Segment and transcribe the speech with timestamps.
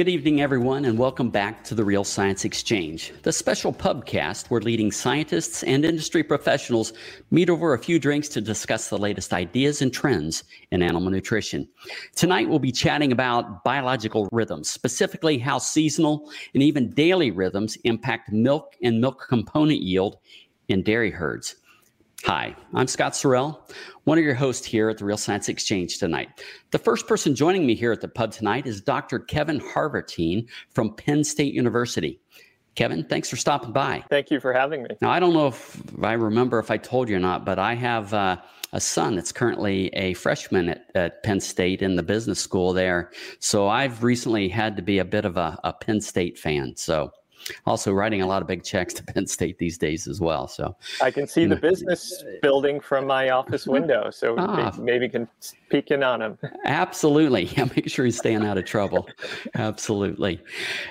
[0.00, 4.62] Good evening, everyone, and welcome back to the Real Science Exchange, the special pubcast where
[4.62, 6.94] leading scientists and industry professionals
[7.30, 11.68] meet over a few drinks to discuss the latest ideas and trends in animal nutrition.
[12.16, 18.32] Tonight, we'll be chatting about biological rhythms, specifically how seasonal and even daily rhythms impact
[18.32, 20.16] milk and milk component yield
[20.68, 21.56] in dairy herds.
[22.24, 23.60] Hi, I'm Scott Sorrell,
[24.04, 26.28] one of your hosts here at the Real Science Exchange tonight.
[26.70, 29.20] The first person joining me here at the pub tonight is Dr.
[29.20, 32.20] Kevin Harvatine from Penn State University.
[32.74, 34.04] Kevin, thanks for stopping by.
[34.10, 34.90] Thank you for having me.
[35.00, 37.74] Now, I don't know if I remember if I told you or not, but I
[37.74, 38.36] have uh,
[38.74, 43.12] a son that's currently a freshman at, at, Penn State in the business school there.
[43.38, 46.76] So I've recently had to be a bit of a, a Penn State fan.
[46.76, 47.12] So
[47.66, 50.48] also writing a lot of big checks to Penn State these days as well.
[50.48, 55.28] So I can see the business building from my office window, so ah, maybe can
[55.70, 56.38] peek in on him.
[56.64, 57.64] Absolutely, yeah.
[57.64, 59.08] Make sure he's staying out of trouble.
[59.54, 60.40] absolutely,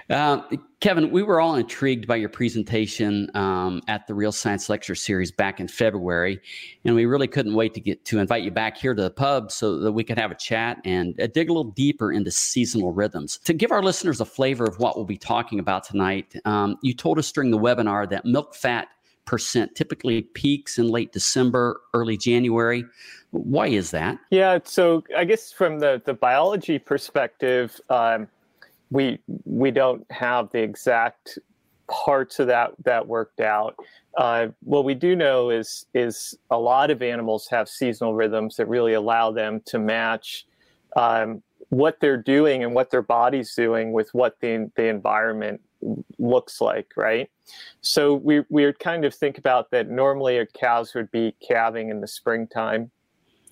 [0.09, 0.41] uh,
[0.79, 1.11] Kevin.
[1.11, 5.59] We were all intrigued by your presentation um, at the Real Science Lecture Series back
[5.59, 6.39] in February,
[6.85, 9.51] and we really couldn't wait to get to invite you back here to the pub
[9.51, 12.93] so that we could have a chat and uh, dig a little deeper into seasonal
[12.93, 13.39] rhythms.
[13.39, 16.93] To give our listeners a flavor of what we'll be talking about tonight, um, you
[16.93, 18.87] told us during the webinar that milk fat
[19.25, 22.85] percent typically peaks in late December, early January.
[23.31, 24.17] Why is that?
[24.31, 28.29] Yeah, so I guess from the, the biology perspective, um,
[28.89, 31.37] we we don't have the exact
[31.89, 33.75] parts of that that worked out.
[34.17, 38.67] Uh, what we do know is is a lot of animals have seasonal rhythms that
[38.67, 40.45] really allow them to match
[40.95, 45.61] um, what they're doing and what their body's doing with what the the environment
[46.17, 47.29] looks like, right?
[47.81, 49.89] So we we kind of think about that.
[49.89, 52.91] Normally, cows would be calving in the springtime,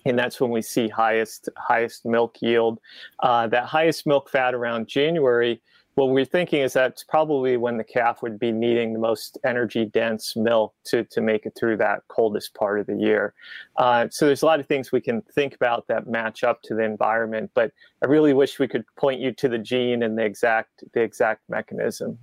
[0.04, 2.80] and that's when we see highest highest milk yield.
[3.20, 5.60] Uh, that highest milk fat around January.
[5.94, 9.84] What we're thinking is that's probably when the calf would be needing the most energy
[9.84, 13.34] dense milk to, to make it through that coldest part of the year.
[13.76, 16.74] Uh, so there's a lot of things we can think about that match up to
[16.74, 20.24] the environment, but I really wish we could point you to the gene and the
[20.24, 22.16] exact the exact mechanism.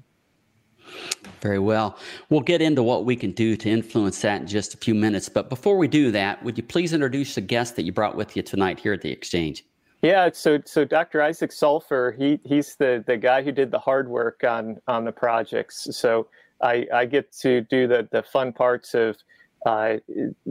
[1.41, 1.97] Very well.
[2.29, 5.29] We'll get into what we can do to influence that in just a few minutes.
[5.29, 8.35] But before we do that, would you please introduce the guest that you brought with
[8.35, 9.65] you tonight here at the Exchange?
[10.01, 11.21] Yeah, so so Dr.
[11.21, 15.11] Isaac Salfer, he he's the the guy who did the hard work on on the
[15.11, 15.87] projects.
[15.97, 16.27] So
[16.61, 19.17] I I get to do the the fun parts of
[19.65, 19.97] uh,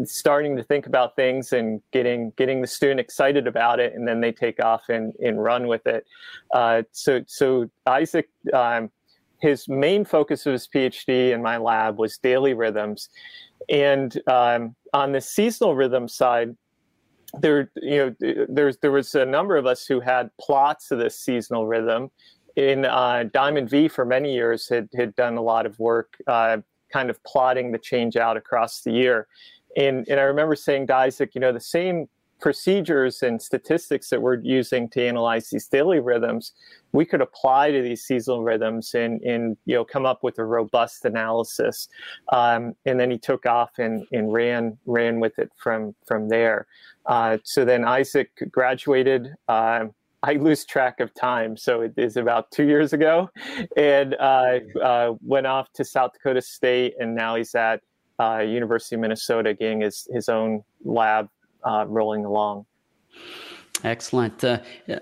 [0.04, 4.20] starting to think about things and getting getting the student excited about it, and then
[4.20, 6.04] they take off and and run with it.
[6.52, 8.28] Uh, so so Isaac.
[8.52, 8.90] Um,
[9.44, 13.10] his main focus of his PhD in my lab was daily rhythms.
[13.68, 16.56] And um, on the seasonal rhythm side,
[17.40, 21.18] there, you know, there's there was a number of us who had plots of this
[21.18, 22.10] seasonal rhythm.
[22.56, 26.58] In uh, Diamond V, for many years, had had done a lot of work, uh,
[26.90, 29.26] kind of plotting the change out across the year.
[29.76, 32.08] And and I remember saying to Isaac, you know, the same
[32.40, 36.52] procedures and statistics that we're using to analyze these daily rhythms,
[36.92, 40.44] we could apply to these seasonal rhythms and, and you know come up with a
[40.44, 41.88] robust analysis.
[42.32, 46.66] Um, and then he took off and, and ran ran with it from from there.
[47.06, 49.34] Uh, so then Isaac graduated.
[49.48, 49.86] Uh,
[50.22, 53.28] I lose track of time, so it is about two years ago,
[53.76, 57.80] and uh, uh went off to South Dakota State, and now he's at
[58.18, 61.28] uh, University of Minnesota getting his his own lab
[61.64, 62.66] uh, rolling along.
[63.82, 64.42] Excellent.
[64.42, 64.58] Uh,
[64.88, 65.00] a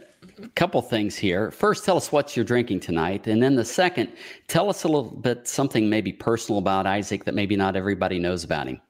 [0.55, 1.51] couple things here.
[1.51, 4.13] First, tell us what you're drinking tonight, and then the second,
[4.49, 8.45] tell us a little bit something maybe personal about Isaac that maybe not everybody knows
[8.45, 8.81] about him.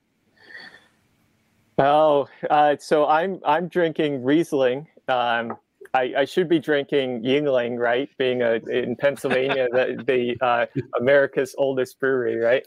[1.79, 4.87] Oh, uh, so I'm I'm drinking Riesling.
[5.09, 5.57] Um,
[5.95, 8.09] I, I, should be drinking Yuengling, right?
[8.17, 10.67] Being a, in Pennsylvania, the, the uh,
[11.01, 12.65] America's oldest brewery, right?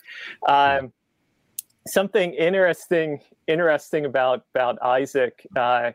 [0.47, 0.91] Um,
[1.87, 5.45] something interesting interesting about about Isaac.
[5.55, 5.91] Uh,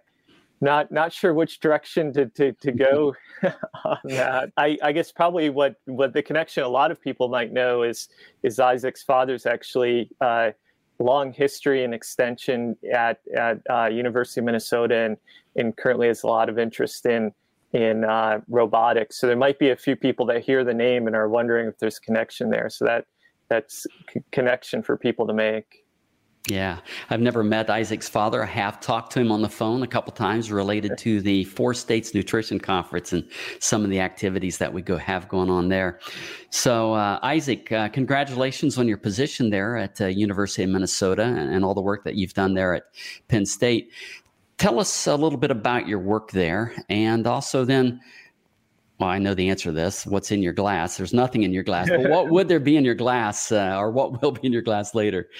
[0.60, 3.14] not not sure which direction to to, to go
[3.84, 4.52] on that.
[4.56, 8.08] I, I guess probably what what the connection a lot of people might know is
[8.42, 10.50] is Isaac's father's actually uh,
[10.98, 15.16] long history and extension at at uh, University of Minnesota and
[15.56, 17.32] and currently has a lot of interest in
[17.72, 19.18] in uh, robotics.
[19.18, 21.78] So there might be a few people that hear the name and are wondering if
[21.78, 22.68] there's a connection there.
[22.68, 23.06] So that
[23.50, 25.84] that's c- connection for people to make.
[26.48, 26.78] Yeah,
[27.10, 28.42] I've never met Isaac's father.
[28.42, 31.74] I have talked to him on the phone a couple times related to the Four
[31.74, 36.00] States Nutrition Conference and some of the activities that we go have going on there.
[36.48, 41.52] So, uh, Isaac, uh, congratulations on your position there at uh, University of Minnesota and,
[41.52, 42.84] and all the work that you've done there at
[43.28, 43.92] Penn State.
[44.56, 48.00] Tell us a little bit about your work there, and also then
[49.00, 50.06] well, I know the answer to this.
[50.06, 50.98] What's in your glass?
[50.98, 51.88] There's nothing in your glass.
[51.88, 54.62] But what would there be in your glass, uh, or what will be in your
[54.62, 55.30] glass later?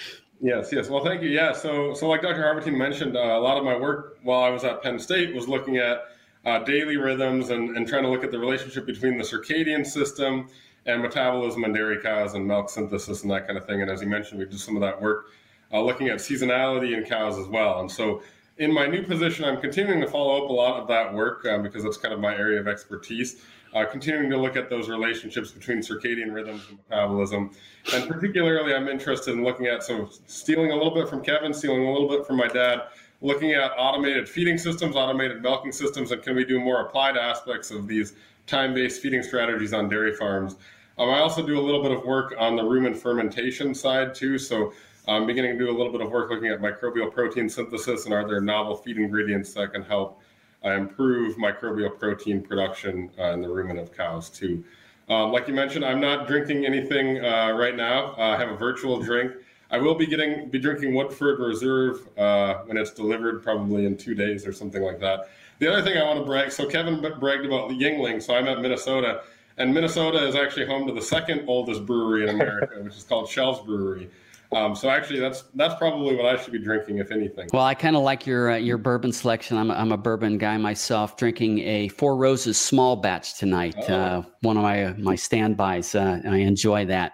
[0.41, 0.89] Yes, yes.
[0.89, 1.29] Well, thank you.
[1.29, 1.53] Yeah.
[1.53, 2.41] So, so like Dr.
[2.41, 5.47] Harvatine mentioned, uh, a lot of my work while I was at Penn State was
[5.47, 6.05] looking at
[6.45, 10.49] uh, daily rhythms and, and trying to look at the relationship between the circadian system
[10.87, 13.83] and metabolism and dairy cows and milk synthesis and that kind of thing.
[13.83, 15.27] And as you mentioned, we did some of that work
[15.71, 17.79] uh, looking at seasonality in cows as well.
[17.79, 18.23] And so,
[18.61, 21.63] in my new position, I'm continuing to follow up a lot of that work um,
[21.63, 23.41] because that's kind of my area of expertise
[23.73, 27.51] uh, continuing to look at those relationships between circadian rhythms and metabolism.
[27.93, 31.87] And particularly, I'm interested in looking at some stealing a little bit from Kevin, stealing
[31.87, 32.83] a little bit from my dad,
[33.21, 37.71] looking at automated feeding systems, automated milking systems, and can we do more applied aspects
[37.71, 38.13] of these
[38.45, 40.57] time based feeding strategies on dairy farms?
[40.99, 44.37] Um, I also do a little bit of work on the rumen fermentation side too.
[44.37, 44.73] So
[45.11, 48.13] I'm beginning to do a little bit of work looking at microbial protein synthesis and
[48.13, 50.21] are there novel feed ingredients that can help
[50.63, 54.63] uh, improve microbial protein production uh, in the rumen of cows too.
[55.09, 58.15] Um, like you mentioned, I'm not drinking anything uh, right now.
[58.17, 59.33] I have a virtual drink.
[59.69, 64.45] I will be getting be drinking Woodford Reserve when it's delivered, probably in two days
[64.45, 65.29] or something like that.
[65.59, 66.51] The other thing I want to brag.
[66.51, 68.21] So Kevin bragged about the Yuengling.
[68.21, 69.21] So I'm at Minnesota,
[69.57, 73.29] and Minnesota is actually home to the second oldest brewery in America, which is called
[73.29, 74.09] Schell's Brewery.
[74.53, 77.47] Um, so actually, that's that's probably what I should be drinking, if anything.
[77.53, 79.57] Well, I kind of like your uh, your bourbon selection.
[79.57, 81.15] I'm a, I'm a bourbon guy myself.
[81.15, 83.75] Drinking a Four Roses small batch tonight.
[83.87, 83.93] Oh.
[83.93, 85.95] Uh, one of my my standbys.
[85.95, 87.13] Uh, I enjoy that.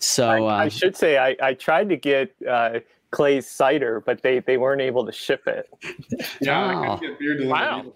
[0.00, 2.34] So I, I uh, should say I, I tried to get.
[2.48, 2.80] Uh,
[3.12, 5.70] Clay's cider, but they, they weren't able to ship it.
[6.40, 6.68] yeah, oh.
[6.68, 7.50] I couldn't get beer delivered.
[7.52, 7.92] Wow.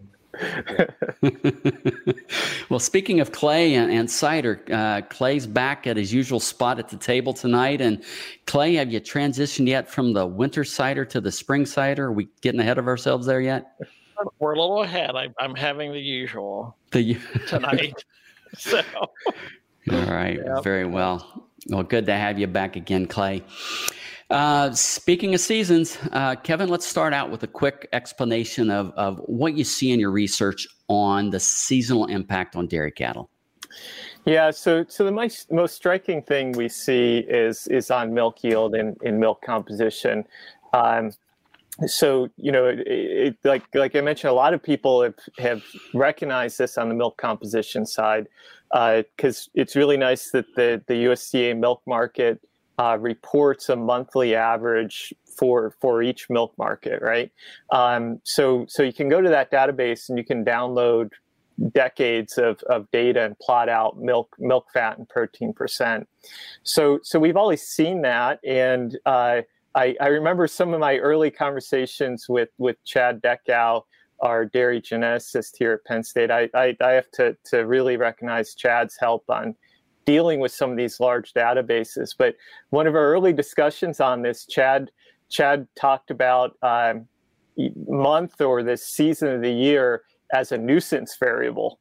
[2.70, 6.88] well, speaking of Clay and, and cider, uh, Clay's back at his usual spot at
[6.88, 7.80] the table tonight.
[7.80, 8.02] And
[8.46, 12.06] Clay, have you transitioned yet from the winter cider to the spring cider?
[12.06, 13.80] Are we getting ahead of ourselves there yet?
[14.38, 15.16] We're a little ahead.
[15.16, 17.16] I, am having the usual the,
[17.46, 18.04] tonight.
[18.58, 18.82] so,
[19.92, 20.60] all right, yeah.
[20.60, 21.46] very well.
[21.68, 23.44] Well, good to have you back again, Clay.
[24.30, 29.18] Uh, speaking of seasons, uh, Kevin, let's start out with a quick explanation of, of
[29.26, 33.28] what you see in your research on the seasonal impact on dairy cattle.
[34.24, 38.74] Yeah, so so the most, most striking thing we see is is on milk yield
[38.74, 40.24] and in milk composition.
[40.72, 41.12] Um,
[41.86, 45.62] so you know, it, it, like like I mentioned, a lot of people have, have
[45.94, 48.28] recognized this on the milk composition side
[48.70, 52.40] because uh, it's really nice that the the USDA milk market
[52.80, 57.30] uh, reports a monthly average for for each milk market, right?
[57.70, 61.10] Um, so so you can go to that database and you can download
[61.72, 66.08] decades of, of data and plot out milk milk fat and protein percent.
[66.62, 69.42] So so we've always seen that, and uh,
[69.74, 73.82] I, I remember some of my early conversations with with Chad Dechow
[74.22, 76.30] our dairy geneticist here at Penn State.
[76.30, 79.54] I, I, I have to, to really recognize Chad's help on
[80.04, 82.14] dealing with some of these large databases.
[82.16, 82.36] But
[82.70, 84.90] one of our early discussions on this, Chad,
[85.28, 87.06] Chad talked about um,
[87.86, 90.02] month or this season of the year
[90.32, 91.78] as a nuisance variable.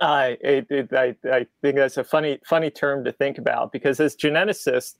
[0.00, 4.00] Uh, it, it, I, I, think that's a funny funny term to think about because
[4.00, 4.96] as geneticists,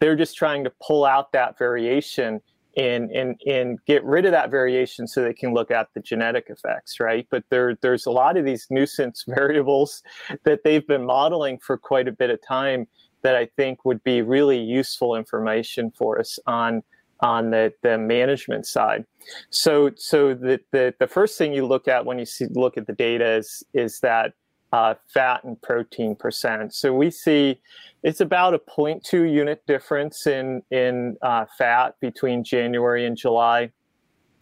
[0.00, 2.40] they're just trying to pull out that variation
[2.76, 6.46] and and and get rid of that variation so they can look at the genetic
[6.48, 7.26] effects right?
[7.30, 10.02] But there there's a lot of these nuisance variables
[10.44, 12.86] that they've been modeling for quite a bit of time
[13.22, 16.82] that i think would be really useful information for us on
[17.22, 19.06] on the, the management side.
[19.50, 22.86] So so the, the the first thing you look at when you see look at
[22.86, 24.34] the data is is that
[24.72, 27.58] uh, fat and protein percent so we see
[28.02, 33.70] it's about a 0.2 unit difference in in uh, fat between January and July.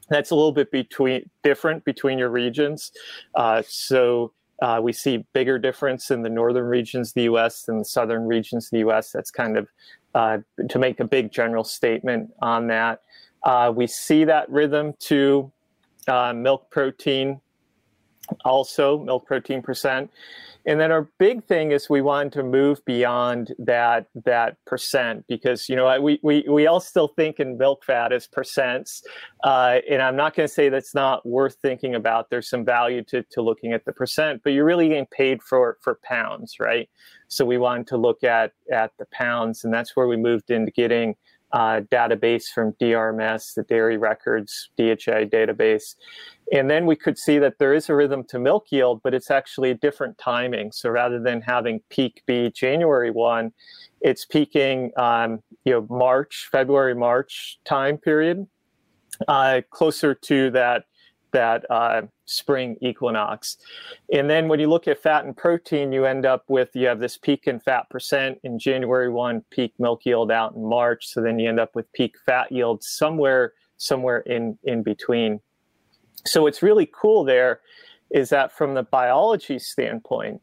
[0.09, 2.91] That's a little bit between different between your regions.
[3.35, 4.33] Uh, so
[4.63, 7.63] uh, we see bigger difference in the northern regions of the U.S.
[7.63, 9.13] than the southern regions of the U.S.
[9.13, 9.69] That's kind of
[10.15, 13.03] uh, to make a big general statement on that.
[13.43, 15.51] Uh, we see that rhythm to
[16.09, 17.41] uh, milk protein,
[18.45, 20.11] also milk protein percent.
[20.67, 25.69] And then our big thing is we want to move beyond that that percent because
[25.71, 29.03] you know we we, we all still think in milk fat as percents,
[29.43, 32.29] uh, and I'm not going to say that's not worth thinking about.
[32.29, 35.79] There's some value to, to looking at the percent, but you're really getting paid for
[35.81, 36.91] for pounds, right?
[37.29, 40.73] So we wanted to look at at the pounds, and that's where we moved into
[40.73, 41.17] getting
[41.53, 45.97] uh, database from DRMS, the Dairy Records DHA database.
[46.53, 49.31] And then we could see that there is a rhythm to milk yield, but it's
[49.31, 50.73] actually a different timing.
[50.73, 53.53] So rather than having peak be January 1,
[54.01, 58.47] it's peaking um, you know March, February, March time period,
[59.29, 60.85] uh, closer to that
[61.33, 63.57] that uh, spring equinox.
[64.13, 66.99] And then when you look at fat and protein, you end up with you have
[66.99, 71.07] this peak in fat percent in January 1, peak milk yield out in March.
[71.07, 75.41] So then you end up with peak fat yield somewhere somewhere in in between.
[76.27, 77.61] So what's really cool there
[78.11, 80.41] is that from the biology standpoint,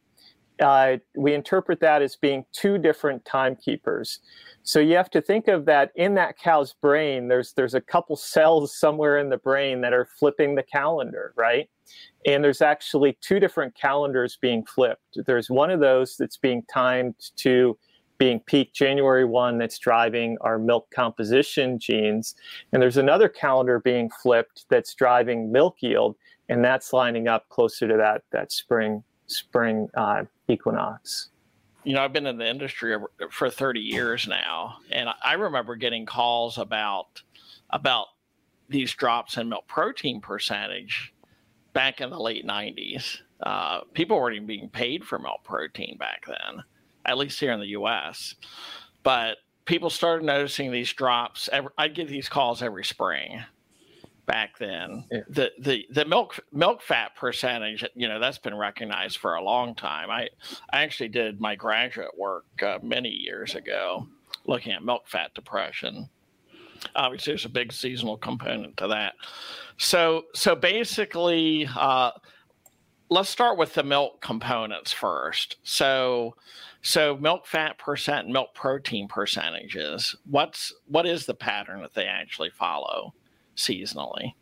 [0.60, 4.20] uh, we interpret that as being two different timekeepers.
[4.64, 7.28] So you have to think of that in that cow's brain.
[7.28, 11.70] There's there's a couple cells somewhere in the brain that are flipping the calendar, right?
[12.26, 15.20] And there's actually two different calendars being flipped.
[15.26, 17.78] There's one of those that's being timed to
[18.18, 22.36] being peak January 1 that's driving our milk composition genes.
[22.72, 26.16] And there's another calendar being flipped that's driving milk yield,
[26.50, 31.30] and that's lining up closer to that, that spring spring uh, equinox.
[31.84, 32.98] You know, I've been in the industry
[33.30, 37.22] for 30 years now, and I remember getting calls about
[37.70, 38.08] about
[38.70, 41.14] these drops in milk protein percentage
[41.74, 43.18] back in the late 90s.
[43.42, 46.64] Uh, people weren't even being paid for milk protein back then,
[47.08, 48.36] at least here in the U.S.
[49.04, 51.50] But people started noticing these drops.
[51.52, 53.44] Every, I'd get these calls every spring
[54.28, 55.06] back then.
[55.12, 55.22] Yeah.
[55.30, 59.74] The the the milk milk fat percentage, you know, that's been recognized for a long
[59.74, 60.12] time.
[60.12, 60.30] I
[60.72, 64.08] I actually did my graduate work uh, many years ago
[64.46, 66.10] looking at milk fat depression.
[66.96, 69.14] Obviously, there's a big seasonal component to that.
[69.78, 72.12] So so basically, uh,
[73.10, 75.58] let's start with the milk components first.
[75.64, 76.36] So
[76.88, 80.16] so milk fat percent, milk protein percentages.
[80.26, 83.14] What's what is the pattern that they actually follow?
[83.58, 84.34] seasonally.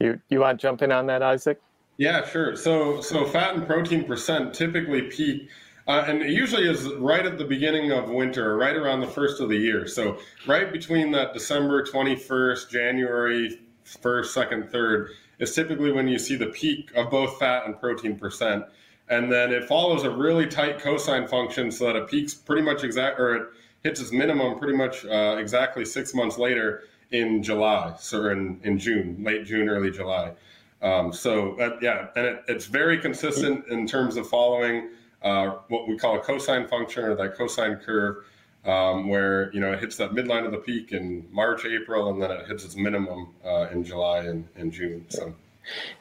[0.00, 1.60] You you want to jump in on that, Isaac?
[1.98, 2.56] Yeah, sure.
[2.56, 5.48] So so fat and protein percent typically peak.
[5.88, 9.40] Uh, and it usually is right at the beginning of winter, right around the first
[9.40, 9.84] of the year.
[9.88, 15.08] So, right between that December 21st, January 1st, 2nd, 3rd
[15.40, 18.64] is typically when you see the peak of both fat and protein percent.
[19.08, 22.84] And then it follows a really tight cosine function so that it peaks pretty much
[22.84, 23.48] exact, or it
[23.82, 28.78] hits its minimum pretty much uh, exactly six months later in July, so in, in
[28.78, 30.32] June, late June, early July.
[30.80, 34.90] Um, so uh, yeah, and it, it's very consistent in terms of following
[35.22, 38.24] uh, what we call a cosine function or that cosine curve,
[38.64, 42.20] um, where you know it hits that midline of the peak in March, April, and
[42.20, 45.04] then it hits its minimum uh, in July and, and June.
[45.08, 45.34] So.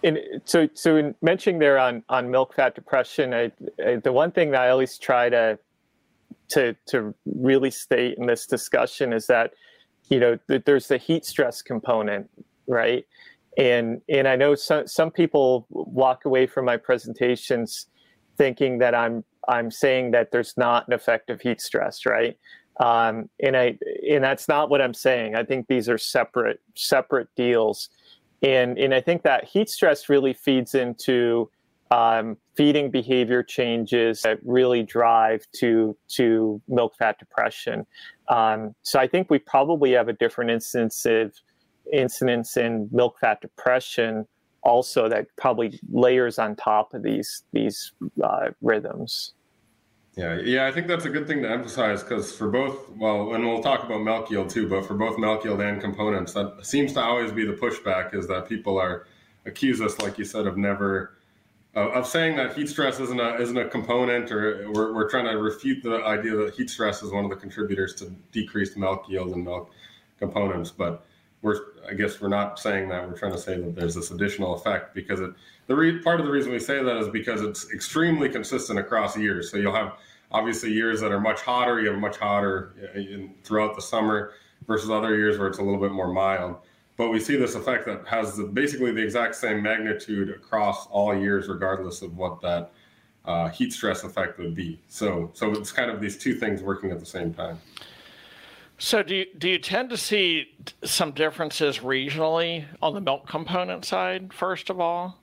[0.03, 3.51] And so, so in mentioning there on on milk fat depression, I,
[3.85, 5.59] I, the one thing that I always try to
[6.49, 9.53] to to really state in this discussion is that
[10.11, 12.29] you know, th- there's the heat stress component,
[12.67, 13.05] right?
[13.57, 17.87] And and I know some some people walk away from my presentations
[18.37, 22.37] thinking that I'm I'm saying that there's not an effective heat stress, right?
[22.79, 23.77] Um, and I
[24.09, 25.35] and that's not what I'm saying.
[25.35, 27.89] I think these are separate separate deals,
[28.41, 31.49] and and I think that heat stress really feeds into
[31.91, 37.85] um, feeding behavior changes that really drive to to milk fat depression.
[38.29, 41.33] Um, so I think we probably have a different instance of
[41.91, 44.25] incidence in milk fat depression
[44.63, 47.91] also that probably layers on top of these these
[48.23, 49.33] uh, rhythms.
[50.15, 53.47] Yeah, yeah, I think that's a good thing to emphasize because for both, well, and
[53.47, 56.91] we'll talk about milk yield too, but for both milk yield and components, that seems
[56.93, 59.07] to always be the pushback is that people are
[59.45, 61.13] accuse us, like you said, of never
[61.73, 65.37] of saying that heat stress isn't a isn't a component, or we're, we're trying to
[65.37, 69.31] refute the idea that heat stress is one of the contributors to decreased milk yield
[69.31, 69.71] and milk
[70.19, 70.71] components.
[70.71, 71.05] But
[71.41, 73.07] we're I guess we're not saying that.
[73.07, 75.31] We're trying to say that there's this additional effect because it
[75.71, 79.17] the re, part of the reason we say that is because it's extremely consistent across
[79.17, 79.49] years.
[79.49, 79.93] So you'll have
[80.31, 81.79] obviously years that are much hotter.
[81.81, 84.33] You have much hotter in, throughout the summer
[84.67, 86.57] versus other years where it's a little bit more mild
[87.01, 91.15] but we see this effect that has the, basically the exact same magnitude across all
[91.15, 92.71] years, regardless of what that
[93.25, 94.79] uh, heat stress effect would be.
[94.87, 97.59] So, so it's kind of these two things working at the same time.
[98.77, 103.83] So, do you, do you tend to see some differences regionally on the milk component
[103.83, 104.31] side?
[104.31, 105.20] First of all.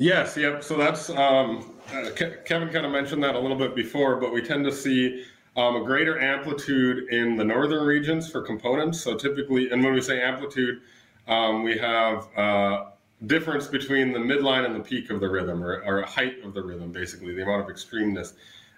[0.00, 0.34] Yes.
[0.34, 0.64] Yep.
[0.64, 4.32] So that's um, uh, Ke- Kevin kind of mentioned that a little bit before, but
[4.32, 5.26] we tend to see
[5.58, 8.98] um, a greater amplitude in the northern regions for components.
[8.98, 10.80] So typically, and when we say amplitude,
[11.28, 12.86] um, we have uh,
[13.26, 16.62] difference between the midline and the peak of the rhythm, or, or height of the
[16.62, 18.32] rhythm, basically, the amount of extremeness.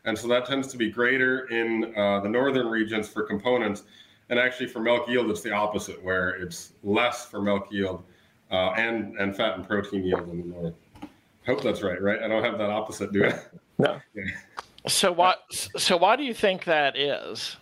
[0.04, 3.84] And so that tends to be greater in uh, the northern regions for components.
[4.28, 8.02] And actually, for milk yield, it's the opposite, where it's less for milk yield
[8.50, 10.74] uh, and, and fat and protein yield in the north.
[11.46, 12.22] Hope that's right, right?
[12.22, 13.38] I don't have that opposite, do I?
[13.78, 14.00] No.
[14.14, 14.24] Yeah.
[14.88, 15.44] So what?
[15.50, 17.56] So why do you think that is?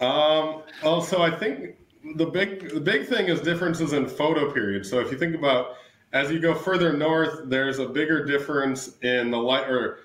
[0.00, 1.74] Um, also, I think
[2.14, 4.86] the big the big thing is differences in photo period.
[4.86, 5.74] So if you think about
[6.12, 9.98] as you go further north, there's a bigger difference in the light or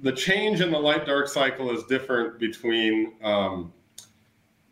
[0.00, 3.72] the change in the light dark cycle is different between um,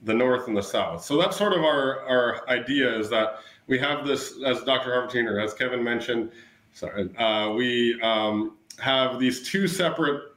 [0.02, 1.04] the north and the south.
[1.04, 4.90] So that's sort of our, our idea is that we have this, as Dr.
[4.90, 6.32] Harvatine as Kevin mentioned,
[6.72, 10.34] sorry, uh, we um, have these two separate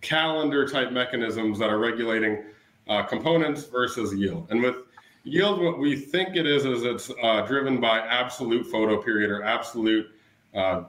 [0.00, 2.44] calendar type mechanisms that are regulating
[2.88, 4.46] uh, components versus yield.
[4.50, 4.76] And with
[5.24, 9.42] yield, what we think it is, is it's uh, driven by absolute photo period or
[9.42, 10.10] absolute
[10.54, 10.84] uh,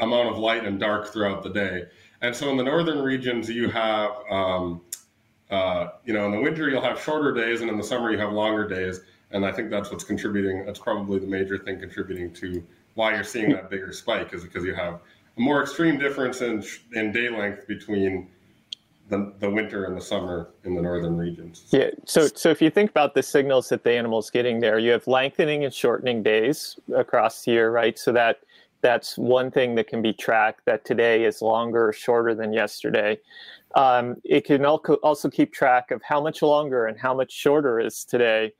[0.00, 1.84] amount of light and dark throughout the day.
[2.22, 4.82] And so in the northern regions, you have, um,
[5.50, 8.18] uh, you know, in the winter, you'll have shorter days, and in the summer, you
[8.18, 9.00] have longer days.
[9.30, 10.66] And I think that's what's contributing.
[10.66, 12.62] That's probably the major thing contributing to
[12.94, 15.00] why you're seeing that bigger spike, is because you have
[15.36, 18.28] a more extreme difference in, in day length between
[19.08, 21.66] the, the winter and the summer in the northern regions.
[21.70, 21.90] Yeah.
[22.06, 25.06] So so if you think about the signals that the animal's getting there, you have
[25.06, 27.98] lengthening and shortening days across the year, right?
[27.98, 28.40] So that
[28.82, 30.64] that's one thing that can be tracked.
[30.64, 33.18] That today is longer or shorter than yesterday.
[33.74, 38.04] Um, it can also keep track of how much longer and how much shorter is
[38.04, 38.52] today.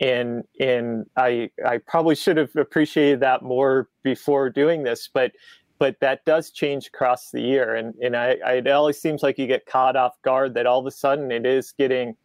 [0.00, 5.32] And and I I probably should have appreciated that more before doing this, but
[5.78, 7.74] but that does change across the year.
[7.74, 10.80] And and I, I, it always seems like you get caught off guard that all
[10.80, 12.16] of a sudden it is getting,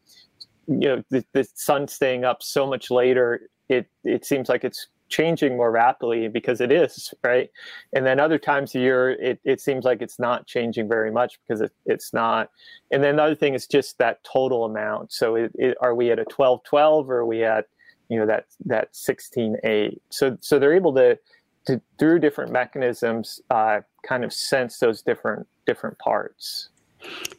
[0.67, 3.49] you know, the, the sun staying up so much later.
[3.69, 7.49] It it seems like it's changing more rapidly because it is right
[7.93, 11.39] and then other times of year it, it seems like it's not changing very much
[11.41, 12.49] because it, it's not
[12.91, 16.11] and then the other thing is just that total amount so it, it, are we
[16.11, 17.65] at a 12 12 or are we at
[18.09, 21.17] you know that that 16 8 so so they're able to
[21.65, 26.69] to, through different mechanisms, uh, kind of sense those different different parts.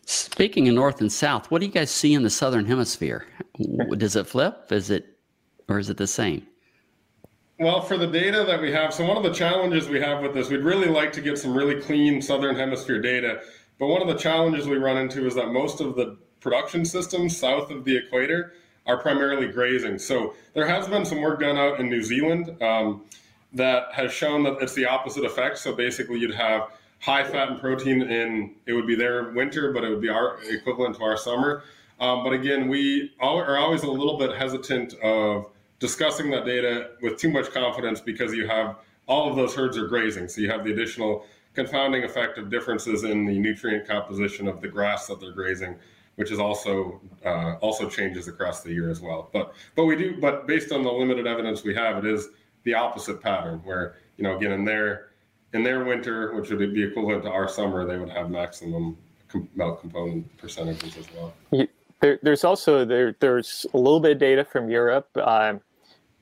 [0.07, 3.27] Speaking of north and south, what do you guys see in the southern hemisphere?
[3.97, 4.71] Does it flip?
[4.71, 5.19] Is it,
[5.69, 6.47] or is it the same?
[7.65, 10.35] Well, for the data that we have, so one of the challenges we have with
[10.35, 13.41] this, we'd really like to get some really clean southern hemisphere data.
[13.79, 17.35] But one of the challenges we run into is that most of the production systems
[17.35, 18.53] south of the equator
[18.85, 19.99] are primarily grazing.
[19.99, 22.55] So there has been some work done out in New Zealand.
[22.63, 23.07] Um,
[23.55, 25.57] that has shown that it's the opposite effect.
[25.57, 26.69] So basically, you'd have
[27.01, 30.39] high fat and protein in it would be their winter, but it would be our
[30.51, 31.63] equivalent to our summer.
[31.99, 35.47] Um, but again, we are always a little bit hesitant of
[35.79, 39.87] discussing that data with too much confidence because you have all of those herds are
[39.87, 40.29] grazing.
[40.29, 44.69] So you have the additional confounding effect of differences in the nutrient composition of the
[44.69, 45.77] grass that they're grazing,
[46.17, 49.31] which is also uh, also changes across the year as well.
[49.33, 52.29] But but we do but based on the limited evidence we have, it is
[52.65, 55.11] the opposite pattern where, you know, again, in their,
[55.53, 58.97] in their winter, which would be equivalent to our summer, they would have maximum
[59.29, 61.33] com- milk component percentages as well.
[62.05, 65.63] There, there's also there, there's a little bit of data from Europe, um,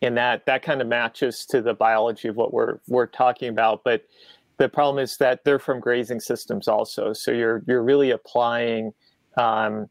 [0.01, 3.83] and that that kind of matches to the biology of what we're we're talking about.
[3.83, 4.05] But
[4.59, 8.95] the problem is that they're from grazing systems also, so you're you're really applying
[9.37, 9.89] um,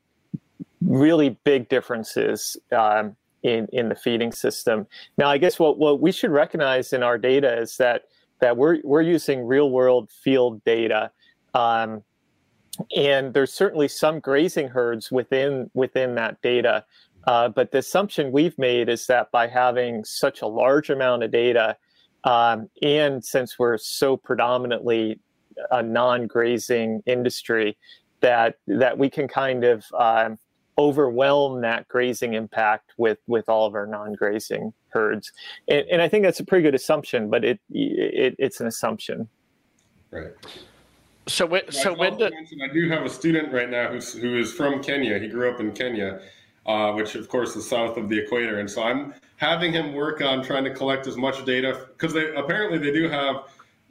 [0.79, 4.87] really big differences um, in, in the feeding system.
[5.17, 8.03] Now, I guess what, what we should recognize in our data is that
[8.39, 11.11] that we're we're using real world field data,
[11.53, 12.01] um,
[12.95, 16.85] and there's certainly some grazing herds within within that data.
[17.27, 21.31] Uh, but the assumption we've made is that by having such a large amount of
[21.31, 21.77] data,
[22.23, 25.19] um, and since we're so predominantly
[25.69, 27.77] a non-grazing industry,
[28.21, 30.39] that that we can kind of um,
[30.77, 35.31] overwhelm that grazing impact with with all of our non-grazing herds.
[35.67, 39.27] And, and i think that's a pretty good assumption but it, it it's an assumption.
[40.09, 40.31] Right
[41.27, 42.33] so when, so when did...
[42.63, 45.19] i do have a student right now who's who is from kenya.
[45.19, 46.21] He grew up in kenya
[46.65, 48.59] uh, which of course is south of the equator.
[48.59, 52.33] And so i'm having him work on trying to collect as much data because they
[52.35, 53.47] apparently they do have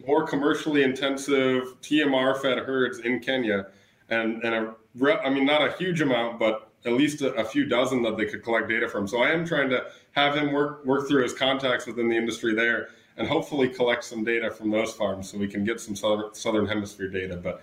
[0.07, 3.66] more commercially intensive tmr fed herds in kenya.
[4.09, 7.66] And and a, I mean not a huge amount but at least a, a, few
[7.66, 9.07] dozen that they could collect data from.
[9.07, 12.55] So I am trying to have him work work through his contacts within the industry
[12.55, 12.88] there
[13.21, 17.09] and hopefully collect some data from those farms so we can get some southern, hemisphere
[17.09, 17.37] data.
[17.37, 17.63] But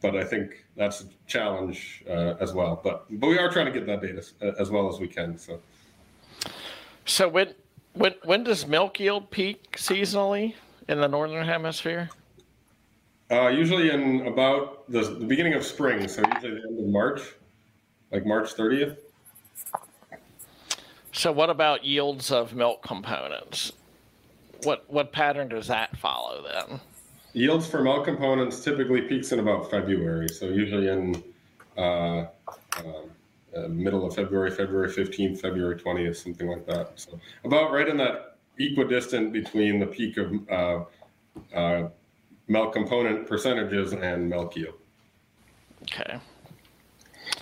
[0.00, 2.80] but I think that's a challenge uh, as well.
[2.84, 5.38] But but we are trying to get that data uh, as well as we can.
[5.38, 5.60] So
[7.06, 7.54] so when
[7.94, 10.54] when when does milk yield peak seasonally
[10.88, 12.10] in the northern hemisphere?
[13.30, 17.20] Uh, usually in about the, the beginning of spring, so usually the end of March
[18.10, 18.96] like March 30th.
[21.12, 23.72] So, what about yields of milk components?
[24.64, 26.80] What what pattern does that follow then?
[27.32, 31.22] Yields for milk components typically peaks in about February, so usually in
[31.76, 32.26] uh,
[32.78, 33.10] um,
[33.56, 36.92] uh, middle of February, February 15th, February 20th, something like that.
[36.96, 41.88] So about right in that equidistant between the peak of uh, uh,
[42.48, 44.74] milk component percentages and milk yield.
[45.82, 46.18] Okay.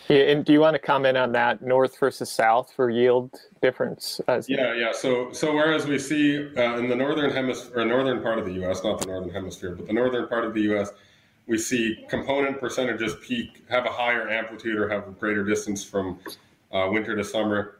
[0.09, 4.21] Yeah, and do you want to comment on that north versus south for yield difference?
[4.47, 4.92] yeah, yeah.
[4.92, 8.53] So, so whereas we see uh, in the northern hemisphere, or northern part of the
[8.53, 10.90] U.S., not the northern hemisphere, but the northern part of the U.S.,
[11.49, 16.19] we see component percentages peak, have a higher amplitude, or have a greater distance from
[16.73, 17.79] uh, winter to summer,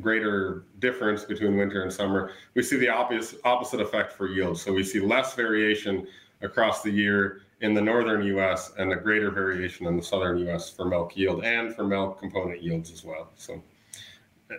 [0.00, 2.32] greater difference between winter and summer.
[2.54, 4.58] We see the opposite opposite effect for yield.
[4.58, 6.06] So we see less variation
[6.42, 8.72] across the year in the northern U.S.
[8.78, 10.70] and a greater variation in the southern U.S.
[10.70, 13.28] for milk yield and for milk component yields as well.
[13.36, 13.62] So,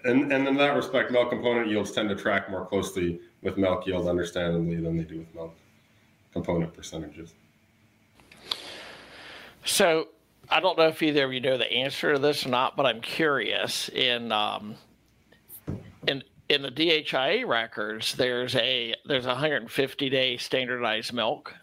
[0.06, 3.88] and, and in that respect, milk component yields tend to track more closely with milk
[3.88, 5.56] yield, understandably, than they do with milk
[6.32, 7.34] component percentages.
[9.66, 10.10] So,
[10.50, 12.86] I don't know if either of you know the answer to this or not, but
[12.86, 13.90] I'm curious.
[13.90, 14.76] In um,
[16.08, 21.56] in in the DHIA records, there's a there's a 150 day standardized milk.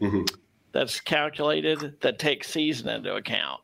[0.00, 0.24] Mm-hmm
[0.72, 3.60] that's calculated that takes season into account.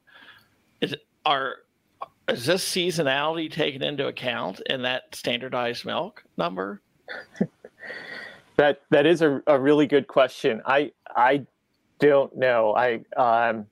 [0.81, 0.95] Is
[1.25, 1.57] are
[2.29, 6.83] is this seasonality taken into account in that standardized milk number?
[8.57, 10.61] that that is a, a really good question.
[10.67, 11.47] I I
[11.99, 12.75] don't know.
[12.77, 13.67] I um,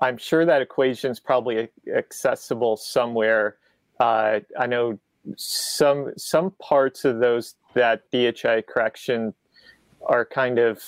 [0.00, 3.56] I'm sure that equation is probably accessible somewhere.
[4.00, 4.98] Uh, I know
[5.36, 9.32] some some parts of those that DHI correction
[10.06, 10.82] are kind of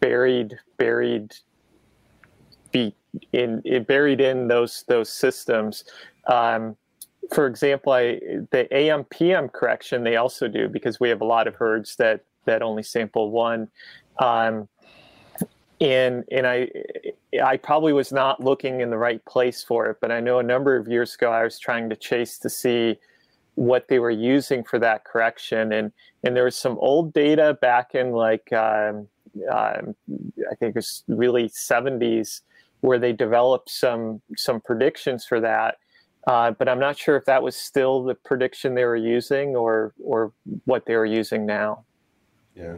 [0.00, 1.34] buried buried
[2.72, 2.94] be
[3.32, 5.84] in buried in those those systems.
[6.26, 6.76] Um,
[7.32, 8.18] for example, I,
[8.50, 12.24] the AM PM correction they also do because we have a lot of herds that
[12.46, 13.68] that only sample one.
[14.18, 14.68] Um,
[15.80, 16.68] and and I
[17.42, 20.42] I probably was not looking in the right place for it, but I know a
[20.42, 22.98] number of years ago I was trying to chase to see
[23.54, 27.94] what they were using for that correction, and and there was some old data back
[27.94, 29.08] in like um,
[29.52, 29.94] um,
[30.50, 32.42] I think it was really 70s
[32.80, 35.78] where they developed some some predictions for that.
[36.26, 39.94] Uh, but I'm not sure if that was still the prediction they were using or
[40.02, 40.32] or
[40.64, 41.84] what they were using now.
[42.54, 42.76] Yeah,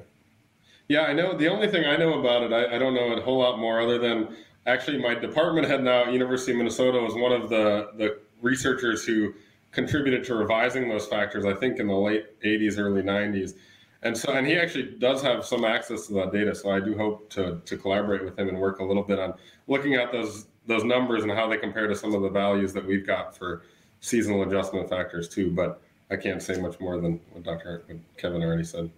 [0.88, 1.02] yeah.
[1.02, 3.38] I know the only thing I know about it, I, I don't know a whole
[3.38, 4.36] lot more other than
[4.66, 9.04] actually my department head now at University of Minnesota was one of the the researchers
[9.04, 9.34] who
[9.72, 11.44] contributed to revising those factors.
[11.44, 13.54] I think in the late 80s, early 90s
[14.02, 16.54] and so and he actually does have some access to that data.
[16.54, 19.34] So i do hope to to collaborate with him and work a little bit on
[19.68, 22.86] looking at those those numbers and how they compare to some of the values that
[22.86, 23.62] we've got for
[24.00, 25.50] seasonal adjustment factors too.
[25.50, 27.84] But i can't say much more than what dr
[28.16, 28.90] kevin already said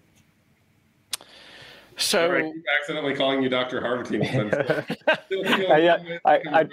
[1.97, 3.81] so I keep accidentally calling you Dr.
[3.81, 4.25] Harvatine.
[5.71, 5.89] I,
[6.25, 6.69] I, I,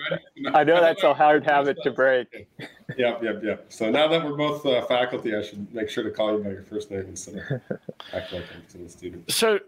[0.53, 2.47] I, know that's a hard habit to break.
[2.97, 3.65] Yep, yep, yep.
[3.69, 6.51] So now that we're both uh, faculty, I should make sure to call you by
[6.51, 7.79] your first name instead of
[8.13, 9.31] act like I'm still a student.
[9.31, 9.59] So,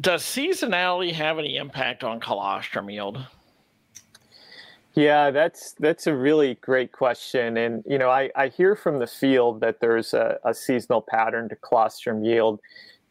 [0.00, 3.24] does seasonality have any impact on colostrum yield?
[4.94, 9.06] Yeah, that's that's a really great question, and you know, I, I hear from the
[9.06, 12.60] field that there's a, a seasonal pattern to colostrum yield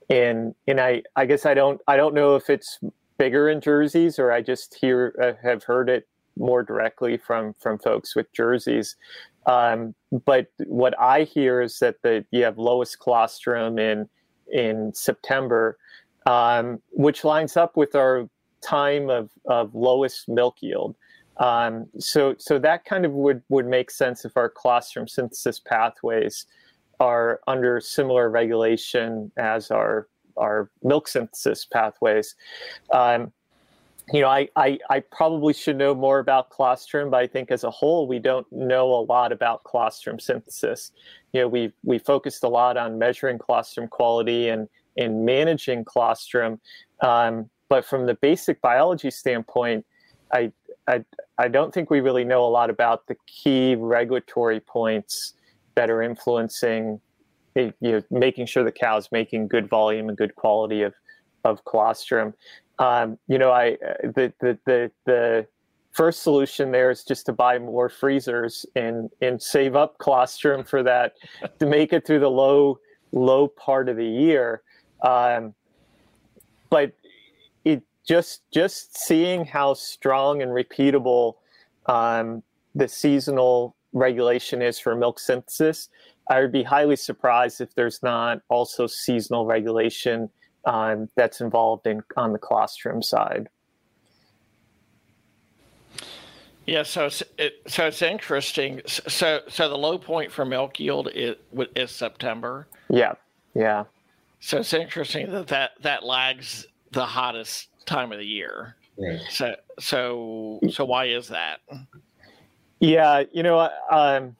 [0.09, 2.79] and and I I guess I don't I don't know if it's
[3.17, 7.77] bigger in jerseys or I just hear uh, have heard it more directly from from
[7.77, 8.95] folks with jerseys.
[9.45, 9.93] Um,
[10.25, 14.09] but what I hear is that the you have lowest colostrum in
[14.51, 15.77] in September,
[16.25, 18.27] um, which lines up with our
[18.61, 20.95] time of, of lowest milk yield.
[21.37, 26.45] Um, so so that kind of would would make sense if our colostrum synthesis pathways
[26.99, 30.07] are under similar regulation as our
[30.37, 32.35] our milk synthesis pathways.
[32.91, 33.33] Um,
[34.11, 37.63] you know, I, I, I, probably should know more about colostrum, but I think as
[37.63, 40.93] a whole, we don't know a lot about colostrum synthesis.
[41.33, 46.59] You know, we we focused a lot on measuring colostrum quality and and managing colostrum,
[47.01, 49.85] um, but from the basic biology standpoint,
[50.33, 50.51] I,
[50.87, 51.05] I
[51.37, 55.35] I don't think we really know a lot about the key regulatory points
[55.79, 56.99] that are influencing
[57.55, 60.93] you know making sure the cow's making good volume and good quality of
[61.45, 62.33] of colostrum.
[62.79, 65.47] Um, you know i the, the the the
[65.93, 70.83] first solution there is just to buy more freezers and and save up colostrum for
[70.83, 71.13] that
[71.59, 72.77] to make it through the low
[73.13, 74.61] low part of the year.
[75.01, 75.53] Um,
[76.69, 76.91] but
[77.63, 81.35] it just just seeing how strong and repeatable
[81.85, 82.43] um,
[82.75, 85.89] the seasonal regulation is for milk synthesis,
[86.29, 90.29] I would be highly surprised if there's not also seasonal regulation
[90.65, 93.49] um, that's involved in on the colostrum side.
[96.67, 98.81] Yeah, so it's it, so it's interesting.
[98.85, 101.35] So so the low point for milk yield is,
[101.75, 102.67] is September.
[102.89, 103.13] Yeah,
[103.55, 103.85] yeah.
[104.39, 108.75] So it's interesting that that, that lags the hottest time of the year.
[108.99, 109.19] Right.
[109.31, 111.61] So so so why is that?
[112.79, 114.35] Yeah, you know, um,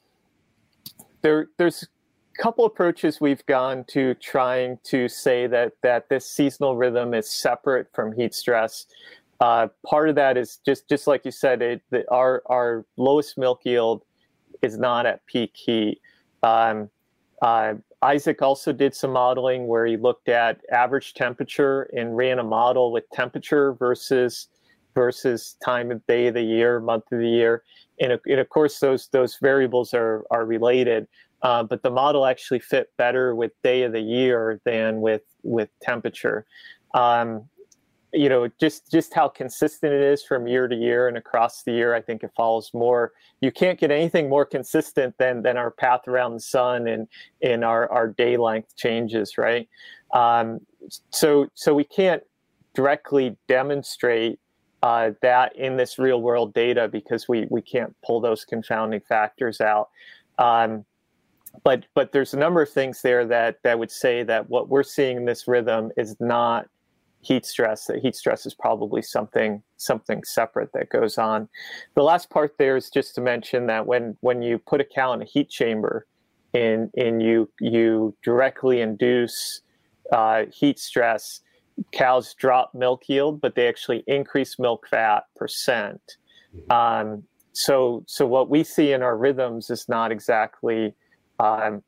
[1.21, 6.77] there there's a couple approaches we've gone to trying to say that that this seasonal
[6.77, 8.85] rhythm is separate from heat stress.
[9.41, 13.37] Uh, part of that is just just like you said, it, the, our our lowest
[13.37, 14.03] milk yield
[14.61, 15.99] is not at peak heat.
[16.43, 16.89] Um,
[17.41, 22.43] uh, Isaac also did some modeling where he looked at average temperature and ran a
[22.43, 24.47] model with temperature versus
[24.99, 27.63] versus time of day of the year, month of the year,
[28.01, 31.07] and, and of course those those variables are are related.
[31.41, 35.69] Uh, but the model actually fit better with day of the year than with with
[35.81, 36.45] temperature.
[36.93, 37.45] Um,
[38.11, 41.71] you know just just how consistent it is from year to year and across the
[41.71, 45.69] year i think it follows more you can't get anything more consistent than than our
[45.69, 47.07] path around the sun and
[47.41, 49.69] in our our day length changes right
[50.13, 50.59] um,
[51.11, 52.23] so so we can't
[52.73, 54.39] directly demonstrate
[54.81, 59.61] uh, that in this real world data because we we can't pull those confounding factors
[59.61, 59.89] out.
[60.37, 60.85] Um,
[61.63, 64.83] but but there's a number of things there that that would say that what we're
[64.83, 66.67] seeing in this rhythm is not
[67.21, 71.49] heat stress that heat stress is probably something something separate that goes on.
[71.95, 75.13] The last part there is just to mention that when when you put a cow
[75.13, 76.05] in a heat chamber
[76.53, 79.61] and and you you directly induce
[80.11, 81.41] uh, heat stress
[81.91, 86.17] cows drop milk yield but they actually increase milk fat percent
[86.69, 90.93] um, so so what we see in our rhythms is not exactly
[91.39, 91.83] um,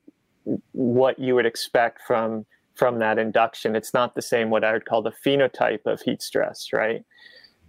[0.71, 3.75] what you would expect from from that induction.
[3.75, 7.03] It's not the same what I would call the phenotype of heat stress, right?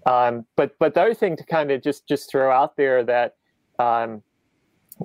[0.06, 3.36] Um, but but the other thing to kind of just just throw out there that
[3.78, 4.22] um,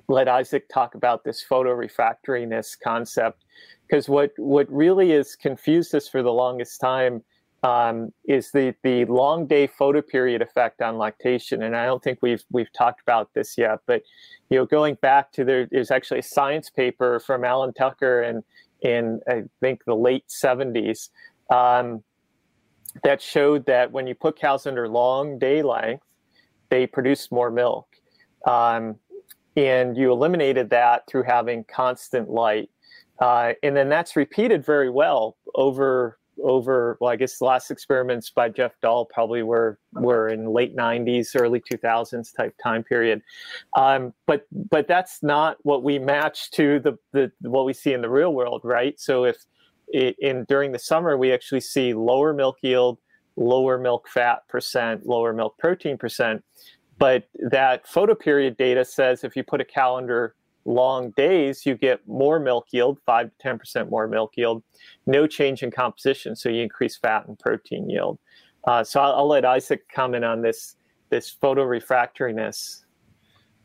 [0.08, 3.46] let Isaac talk about this photorefractoriness concept
[3.88, 7.24] because what what really has confused us for the longest time
[7.64, 12.44] um, is the the long day photoperiod effect on lactation, and I don't think we've
[12.52, 13.80] we've talked about this yet.
[13.86, 14.04] But
[14.50, 18.44] you know, going back to there, there's actually a science paper from Allen Tucker and
[18.82, 21.10] in I think the late 70s
[21.50, 22.04] um,
[23.04, 26.04] that showed that when you put cows under long day length,
[26.70, 27.88] they produce more milk.
[28.46, 28.98] Um,
[29.58, 32.70] and you eliminated that through having constant light.
[33.20, 38.30] Uh, and then that's repeated very well over over well i guess the last experiments
[38.30, 43.24] by Geoff Dahl probably were were in late 90s early 2000s type time period.
[43.76, 48.02] Um, but but that's not what we match to the, the what we see in
[48.02, 49.00] the real world right?
[49.00, 49.38] So if
[49.92, 53.00] in during the summer we actually see lower milk yield
[53.36, 56.44] lower milk fat percent lower milk protein percent
[57.00, 62.40] but that photoperiod data says if you put a calendar long days, you get more
[62.40, 64.64] milk yield, 5 to 10% more milk yield,
[65.06, 66.36] no change in composition.
[66.36, 68.20] So you increase fat and protein yield.
[68.66, 70.76] Uh, so I'll, I'll, let Isaac comment on this,
[71.10, 72.84] this photorefractoriness.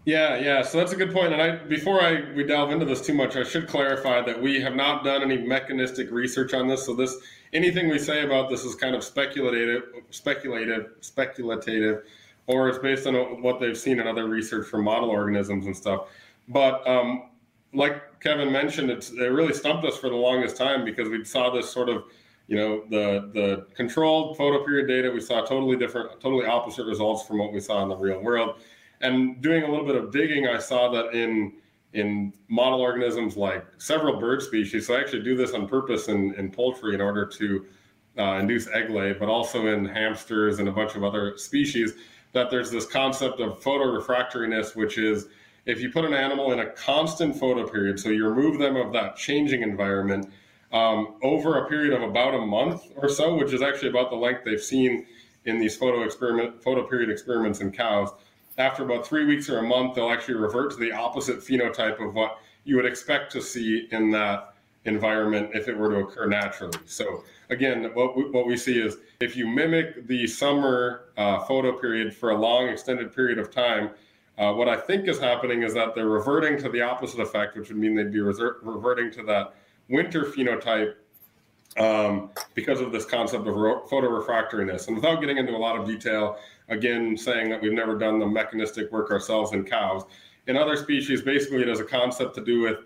[0.05, 0.63] Yeah, yeah.
[0.63, 1.33] So that's a good point.
[1.33, 4.61] And I, before I we delve into this too much, I should clarify that we
[4.61, 6.87] have not done any mechanistic research on this.
[6.87, 7.17] So this
[7.53, 12.03] anything we say about this is kind of speculative, speculative, speculative,
[12.47, 16.09] or it's based on what they've seen in other research from model organisms and stuff.
[16.49, 17.31] But um,
[17.73, 21.51] like Kevin mentioned, it's, it really stumped us for the longest time because we saw
[21.51, 22.05] this sort of,
[22.49, 25.11] you know, the the controlled photoperiod data.
[25.11, 28.61] We saw totally different, totally opposite results from what we saw in the real world.
[29.01, 31.55] And doing a little bit of digging, I saw that in
[31.93, 34.87] in model organisms like several bird species.
[34.87, 37.67] So I actually do this on purpose in, in poultry in order to
[38.19, 41.95] uh, induce egg lay, but also in hamsters and a bunch of other species.
[42.33, 45.29] That there's this concept of photorefractoriness, which is
[45.67, 48.93] if you put an animal in a constant photo period, so you remove them of
[48.95, 50.29] that changing environment
[50.73, 54.17] um, over a period of about a month or so, which is actually about the
[54.17, 55.07] length they've seen
[55.45, 58.11] in these photo experiment photo period experiments in cows.
[58.59, 62.15] After about three weeks or a month, they'll actually revert to the opposite phenotype of
[62.15, 64.52] what you would expect to see in that
[64.85, 66.79] environment if it were to occur naturally.
[66.87, 71.79] So again, what we, what we see is if you mimic the summer uh, photo
[71.79, 73.91] period for a long extended period of time,
[74.39, 77.69] uh, what I think is happening is that they're reverting to the opposite effect, which
[77.69, 79.55] would mean they'd be reverting to that
[79.89, 80.95] winter phenotype
[81.77, 84.89] um, because of this concept of photorefractoriness.
[84.89, 88.27] And without getting into a lot of detail, again, saying that we've never done the
[88.27, 90.05] mechanistic work ourselves in cows,
[90.47, 92.79] in other species, basically it has a concept to do with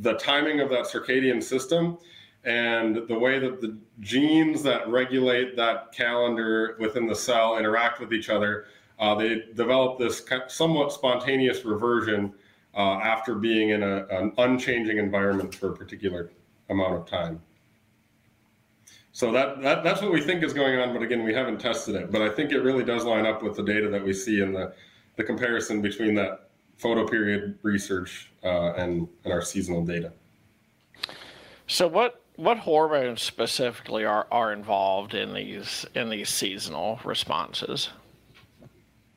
[0.00, 1.98] the timing of that circadian system
[2.44, 8.12] and the way that the genes that regulate that calendar within the cell interact with
[8.12, 8.66] each other
[8.98, 12.32] uh, they develop this somewhat spontaneous reversion
[12.74, 16.30] uh, after being in a, an unchanging environment for a particular
[16.68, 17.40] amount of time.
[19.12, 21.96] So that, that that's what we think is going on, but again, we haven't tested
[21.96, 22.12] it.
[22.12, 24.52] But I think it really does line up with the data that we see in
[24.52, 24.72] the
[25.16, 26.47] the comparison between that
[26.78, 30.12] photo period research uh, and and our seasonal data.
[31.66, 37.90] So what what hormones specifically are, are involved in these in these seasonal responses?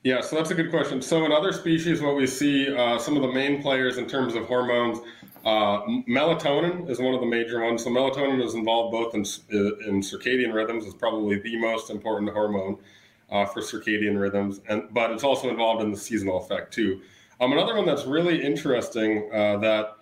[0.04, 1.00] Yeah, so that's a good question.
[1.02, 4.34] So in other species, what we see, uh, some of the main players in terms
[4.34, 4.98] of hormones,
[5.46, 7.84] uh, melatonin is one of the major ones.
[7.84, 10.86] So melatonin is involved both in, uh, in circadian rhythms.
[10.86, 12.80] It's probably the most important hormone
[13.30, 17.02] uh, for circadian rhythms, and but it's also involved in the seasonal effect too.
[17.42, 19.98] Um, another one that's really interesting uh, that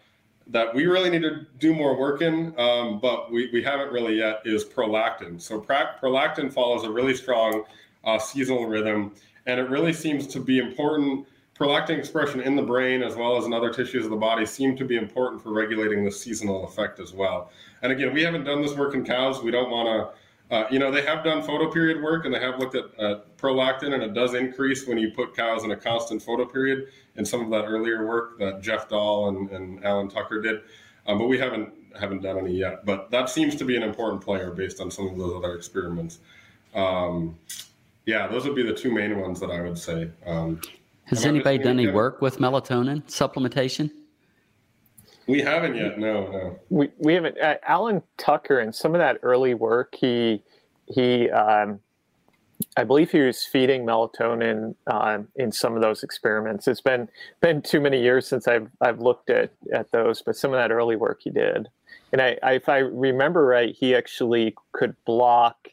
[0.47, 4.17] that we really need to do more work in, um, but we, we haven't really
[4.17, 5.39] yet, is prolactin.
[5.39, 7.65] So prolactin follows a really strong
[8.03, 9.13] uh, seasonal rhythm
[9.45, 11.27] and it really seems to be important.
[11.57, 14.75] Prolactin expression in the brain as well as in other tissues of the body seem
[14.77, 17.51] to be important for regulating the seasonal effect as well.
[17.81, 19.43] And again, we haven't done this work in cows.
[19.43, 20.17] We don't want to,
[20.51, 23.93] uh, you know, they have done photoperiod work and they have looked at uh, prolactin,
[23.93, 27.49] and it does increase when you put cows in a constant photoperiod in some of
[27.51, 30.61] that earlier work that Geoff Dahl and, and Allen Tucker did.
[31.05, 32.85] Um, but we haven't haven't done any yet.
[32.85, 36.19] But that seems to be an important player based on some of those other experiments.
[36.73, 37.37] Um,
[38.05, 40.09] yeah, those would be the two main ones that I would say.
[40.25, 40.61] Um,
[41.05, 43.91] Has anybody done any work with melatonin supplementation?
[45.29, 45.99] We haven't yet.
[45.99, 46.59] No, no.
[46.69, 47.39] We we haven't.
[47.39, 50.41] Uh, Allen Tucker and some of that early work, he
[50.87, 51.79] he, um,
[52.75, 56.67] I believe he was feeding melatonin uh, in some of those experiments.
[56.67, 57.07] It's been
[57.41, 60.71] been too many years since I've I've looked at at those, but some of that
[60.71, 61.67] early work he did,
[62.11, 65.69] and I, I if I remember right, he actually could block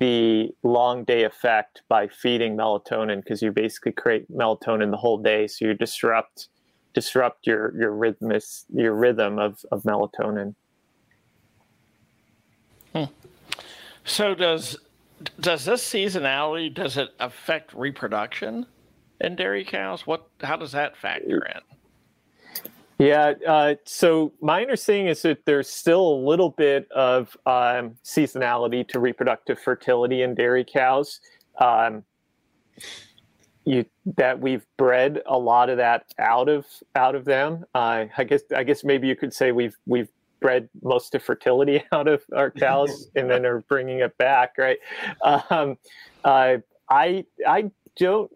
[0.00, 5.46] the long day effect by feeding melatonin because you basically create melatonin the whole day
[5.46, 6.48] so you disrupt
[6.96, 10.54] disrupt your your rhythmus your rhythm of, of melatonin
[12.94, 13.04] hmm.
[14.06, 14.78] so does
[15.38, 18.64] does this seasonality does it affect reproduction
[19.20, 21.60] in dairy cows what how does that factor in
[22.98, 23.34] yeah.
[23.46, 29.00] Uh, so my understanding is that there's still a little bit of um, seasonality to
[29.00, 31.20] reproductive fertility in dairy cows.
[31.60, 32.04] Um,
[33.66, 33.84] you
[34.16, 37.64] that we've bred a lot of that out of out of them.
[37.74, 40.08] Uh, I guess I guess maybe you could say we've we've
[40.40, 44.78] bred most of fertility out of our cows and then are bringing it back, right?
[45.22, 45.76] Um,
[46.24, 48.30] uh, I I don't.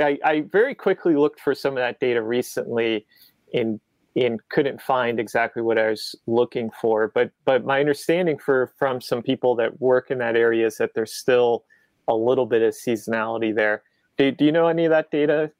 [0.00, 3.06] I, I very quickly looked for some of that data recently
[3.52, 3.78] in
[4.14, 7.08] and couldn't find exactly what I was looking for.
[7.14, 10.94] But but my understanding for from some people that work in that area is that
[10.94, 11.64] there's still
[12.08, 13.82] a little bit of seasonality there.
[14.18, 15.50] Do, do you know any of that data?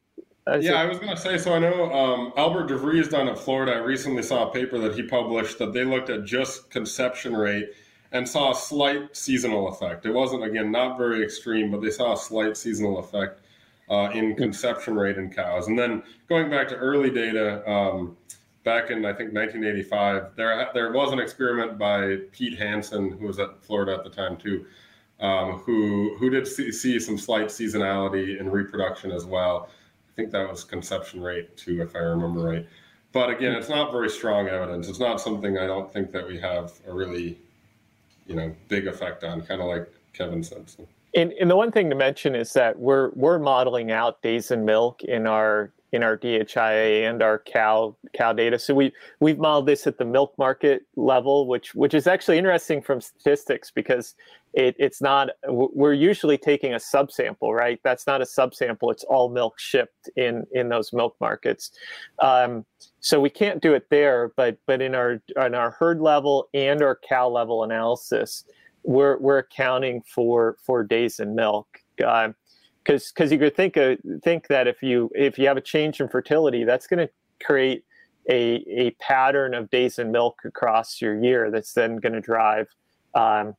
[0.46, 0.70] yeah, it...
[0.72, 1.38] I was going to say.
[1.38, 3.72] So I know um, Albert DeVries down at Florida.
[3.72, 7.70] I recently saw a paper that he published that they looked at just conception rate
[8.12, 10.04] and saw a slight seasonal effect.
[10.04, 13.40] It wasn't again not very extreme, but they saw a slight seasonal effect
[13.88, 15.68] uh, in conception rate in cows.
[15.68, 17.68] And then going back to early data.
[17.70, 18.16] Um,
[18.64, 23.38] back in I think 1985, there there was an experiment by Pete Hansen, who was
[23.38, 24.66] at Florida at the time too,
[25.22, 29.68] um, who who did see, see, some slight seasonality in reproduction as well.
[30.10, 32.66] I think that was conception rate too, if I remember right.
[33.12, 34.88] But again, it's not very strong evidence.
[34.88, 37.38] It's not something I don't think that we have a really,
[38.26, 39.42] you know, big effect on.
[39.42, 40.68] Kind of like Kevin said.
[40.68, 40.86] So.
[41.14, 44.64] And, and the one thing to mention is that we're we're modeling out days in
[44.64, 48.58] milk in our in our DHIA and our cow cow data.
[48.58, 52.80] So we we've modeled this at the milk market level, which which is actually interesting
[52.80, 54.14] from statistics because
[54.54, 57.78] it, it's not we're usually taking a subsample, right?
[57.84, 61.70] That's not a subsample; it's all milk shipped in in those milk markets.
[62.18, 62.64] Um,
[63.00, 66.82] so we can't do it there, but but in our in our herd level and
[66.82, 68.44] our cow level analysis,
[68.82, 71.66] we're we're accounting for for days in milk.
[72.02, 72.30] Uh,
[72.84, 76.00] because because you could think uh, think that if you if you have a change
[76.00, 77.12] in fertility, that's going to
[77.44, 77.84] create
[78.30, 81.50] a a pattern of days in milk across your year.
[81.50, 82.68] That's then going to drive
[83.14, 83.54] um,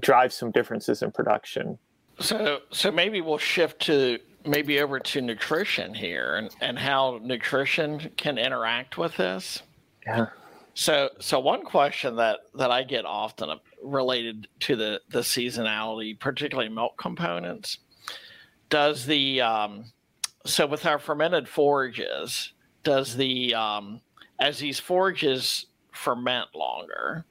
[0.00, 1.78] drive some differences in production.
[2.18, 8.10] So so maybe we'll shift to maybe over to nutrition here and, and how nutrition
[8.16, 9.62] can interact with this.
[10.06, 10.26] Yeah.
[10.78, 13.48] So, so one question that that I get often
[13.82, 17.78] related to the the seasonality, particularly milk components,
[18.68, 19.86] does the um,
[20.44, 22.52] so with our fermented forages,
[22.84, 24.02] does the um,
[24.38, 27.24] as these forages ferment longer,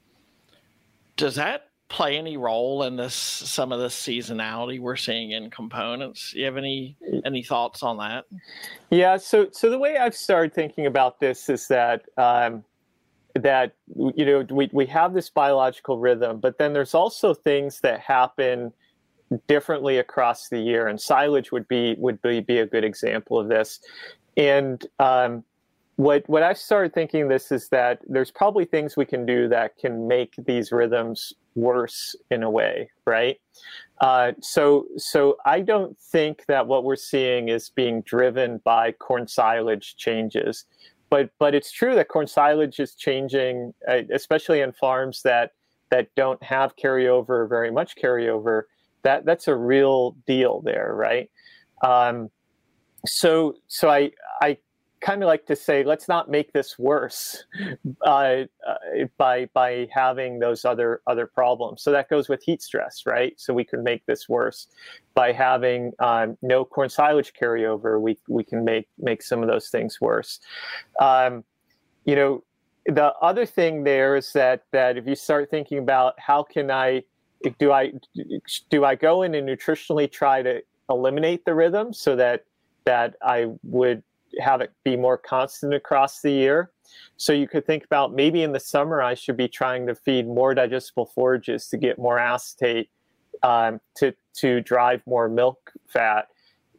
[1.15, 6.33] does that play any role in this some of the seasonality we're seeing in components?
[6.33, 8.25] You have any any thoughts on that?
[8.89, 9.17] Yeah.
[9.17, 12.05] So so the way I've started thinking about this is that.
[12.17, 12.63] Um,
[13.35, 13.73] that
[14.15, 18.71] you know we, we have this biological rhythm but then there's also things that happen
[19.47, 23.49] differently across the year and silage would be would be, be a good example of
[23.49, 23.79] this
[24.37, 25.43] and um,
[25.97, 29.77] what what I've started thinking this is that there's probably things we can do that
[29.77, 33.39] can make these rhythms worse in a way, right?
[34.01, 39.27] Uh, so so I don't think that what we're seeing is being driven by corn
[39.27, 40.65] silage changes,
[41.15, 45.51] but but it's true that corn silage is changing, uh, especially in farms that
[45.89, 48.63] that don't have carryover, very much carryover.
[49.03, 51.29] That that's a real deal there, right?
[51.85, 52.29] Um,
[53.07, 54.11] so so I
[54.41, 54.57] I
[55.05, 57.45] kind of like to say, let's not make this worse
[58.05, 58.45] uh, uh,
[59.17, 61.83] by by having those other other problems.
[61.83, 63.33] So that goes with heat stress, right?
[63.37, 64.67] So we can make this worse
[65.13, 68.01] by having um, no corn silage carryover.
[68.01, 70.39] We we can make make some of those things worse.
[70.99, 71.43] Um,
[72.05, 72.43] you know,
[72.87, 77.03] the other thing there is that that if you start thinking about how can I
[77.59, 77.93] do I
[78.71, 82.45] do I go in and nutritionally try to eliminate the rhythm so that
[82.85, 84.03] that I would
[84.39, 86.71] have it be more constant across the year.
[87.17, 90.27] So you could think about maybe in the summer I should be trying to feed
[90.27, 92.89] more digestible forages to get more acetate
[93.43, 96.27] um, to to drive more milk fat.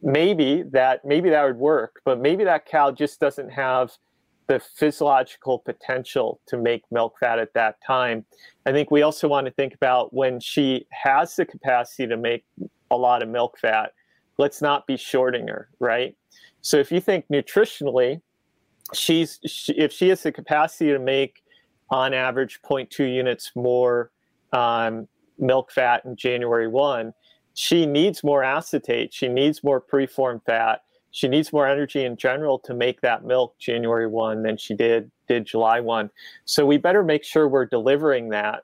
[0.01, 3.91] Maybe that maybe that would work, but maybe that cow just doesn't have
[4.47, 8.25] the physiological potential to make milk fat at that time.
[8.65, 12.45] I think we also want to think about when she has the capacity to make
[12.89, 13.91] a lot of milk fat,
[14.37, 16.15] let's not be shorting her, right?
[16.61, 18.21] So if you think nutritionally,
[18.93, 21.43] she's she, if she has the capacity to make
[21.89, 24.11] on average 0.2 units more
[24.53, 25.07] um,
[25.37, 27.13] milk fat in January 1,
[27.53, 29.13] she needs more acetate.
[29.13, 30.81] She needs more preformed fat.
[31.11, 35.09] She needs more energy in general to make that milk January 1 than she did
[35.27, 36.09] did July 1.
[36.45, 38.63] So we better make sure we're delivering that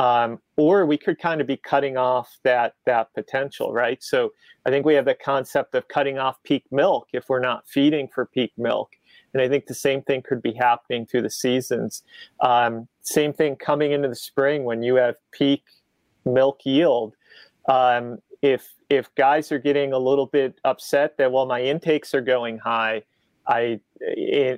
[0.00, 4.02] um, or we could kind of be cutting off that that potential, right?
[4.02, 4.32] So
[4.64, 8.08] I think we have the concept of cutting off peak milk if we're not feeding
[8.08, 8.92] for peak milk,
[9.34, 12.02] and I think the same thing could be happening through the seasons.
[12.40, 15.64] Um, same thing coming into the spring when you have peak
[16.24, 17.14] milk yield.
[17.68, 22.22] Um, if if guys are getting a little bit upset that well my intakes are
[22.22, 23.02] going high,
[23.46, 23.80] I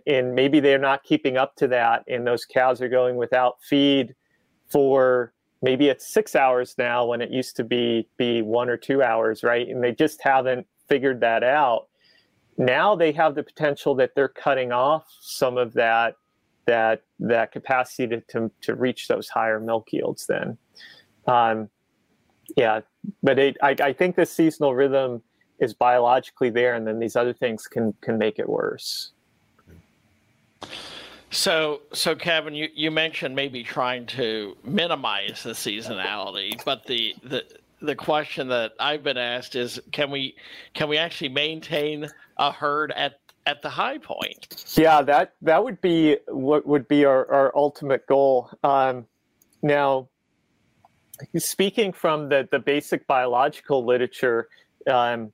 [0.07, 4.15] and maybe they're not keeping up to that, and those cows are going without feed
[4.73, 9.03] for maybe it's six hours now when it used to be be one or two
[9.03, 9.69] hours right?
[9.69, 11.89] And they just haven't figured that out.
[12.59, 16.17] Now they have the potential that they're cutting off some of that
[16.67, 20.59] that that capacity to, to, to reach those higher milk yields then.
[21.27, 21.69] Um,
[22.57, 22.81] yeah
[23.23, 25.23] but it, I, I think the seasonal rhythm
[25.59, 29.13] is biologically there and then these other things can can make it worse
[31.33, 37.45] so, so Kevin, you, you mentioned maybe trying to minimize the seasonality, but the, the
[37.83, 40.37] the question that I've been asked is, can we
[40.73, 44.75] can we actually maintain a herd at at the high point?
[44.77, 48.51] Yeah, that that would be what would be our, our ultimate goal.
[48.63, 49.07] Um,
[49.63, 50.09] now,
[51.37, 54.49] speaking from the the basic biological literature.
[54.89, 55.33] Um,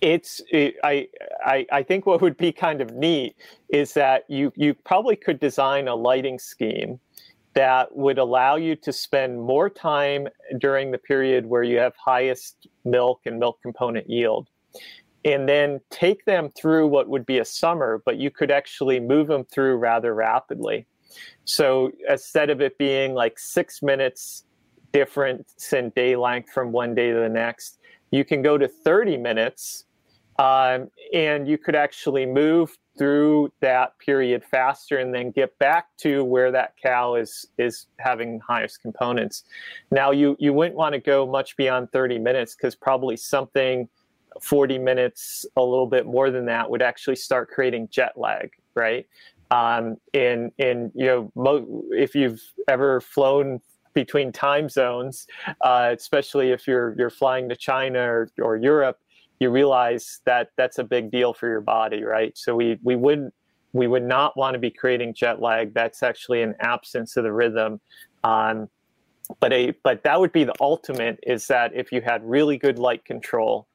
[0.00, 1.08] it's it, I,
[1.44, 3.36] I i think what would be kind of neat
[3.68, 7.00] is that you you probably could design a lighting scheme
[7.54, 10.26] that would allow you to spend more time
[10.58, 14.48] during the period where you have highest milk and milk component yield
[15.24, 19.28] and then take them through what would be a summer but you could actually move
[19.28, 20.86] them through rather rapidly.
[21.44, 24.44] So instead of it being like six minutes
[24.92, 27.78] difference in day length from one day to the next
[28.12, 29.84] you can go to 30 minutes
[30.38, 36.22] um, and you could actually move through that period faster and then get back to
[36.24, 39.42] where that cow is is having highest components.
[39.90, 43.88] Now you you wouldn't want to go much beyond 30 minutes because probably something
[44.40, 49.06] 40 minutes a little bit more than that would actually start creating jet lag right?
[49.50, 53.60] Um, and and you know mo- if you've ever flown
[53.94, 55.26] between time zones,
[55.60, 58.98] uh, especially if you're you're flying to China or, or Europe,
[59.40, 62.36] you realize that that's a big deal for your body, right?
[62.36, 63.34] So we we wouldn't
[63.72, 65.74] we would not want to be creating jet lag.
[65.74, 67.80] That's actually an absence of the rhythm.
[68.22, 68.68] Um,
[69.40, 72.78] but a but that would be the ultimate is that if you had really good
[72.78, 73.66] light control,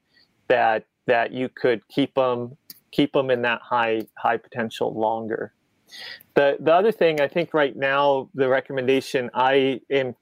[0.47, 2.57] that that you could keep them
[2.91, 5.53] keep them in that high high potential longer.
[6.37, 10.15] The the other thing I think right now the recommendation I am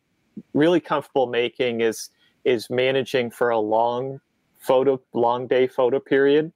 [0.53, 2.09] really comfortable making is
[2.45, 4.21] is managing for a long
[4.57, 6.53] photo long day photo period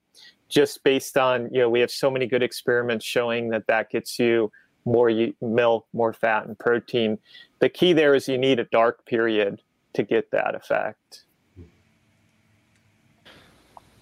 [0.48, 4.18] just based on you know we have so many good experiments showing that that gets
[4.18, 4.50] you
[4.86, 7.18] more milk, more fat, and protein.
[7.60, 9.62] The key there is you need a dark period
[9.94, 11.26] to get that effect.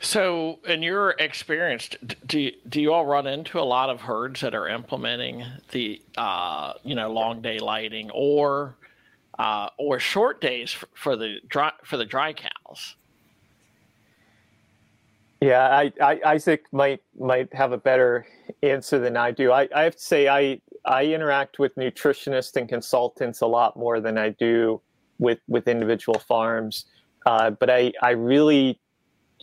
[0.08, 1.90] So, in your experience,
[2.26, 6.76] do do you all run into a lot of herds that are implementing the uh,
[6.86, 8.78] you know long day lighting or
[9.38, 12.96] uh, or short days for, for the dry for the dry cows?
[15.42, 18.26] Yeah, I, I, Isaac might might have a better
[18.64, 19.52] answer than I do.
[19.52, 24.00] I, I have to say I I interact with nutritionists and consultants a lot more
[24.00, 24.80] than I do
[25.20, 26.86] with with individual farms.
[27.26, 28.80] Uh, but I I really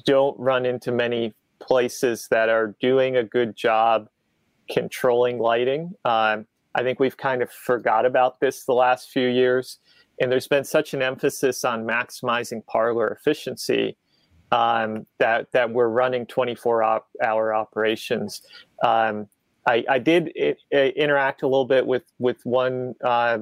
[0.04, 4.08] don't run into many places that are doing a good job
[4.70, 5.92] controlling lighting.
[6.04, 9.78] Um, I think we've kind of forgot about this the last few years,
[10.20, 13.96] and there's been such an emphasis on maximizing parlor efficiency
[14.52, 18.42] um, that that we're running 24 op- hour operations.
[18.82, 19.28] Um,
[19.66, 23.38] I, I, did it, it, interact a little bit with with one uh,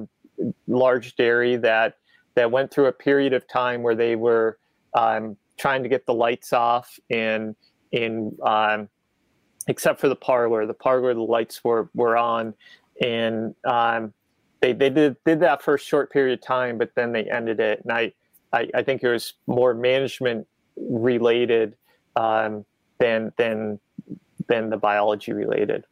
[0.67, 1.97] large dairy that
[2.35, 4.57] that went through a period of time where they were
[4.95, 7.55] um, trying to get the lights off and
[7.93, 8.89] in um,
[9.69, 12.53] except for the parlor, the parlor the lights were were on,
[13.01, 14.13] and um,
[14.59, 17.61] they they did did that for a short period of time, but then they ended
[17.61, 18.11] it, and I
[18.51, 20.45] I, I think it was more management
[20.75, 21.77] related
[22.17, 22.65] um,
[22.99, 23.79] than than
[24.49, 25.85] than the biology related.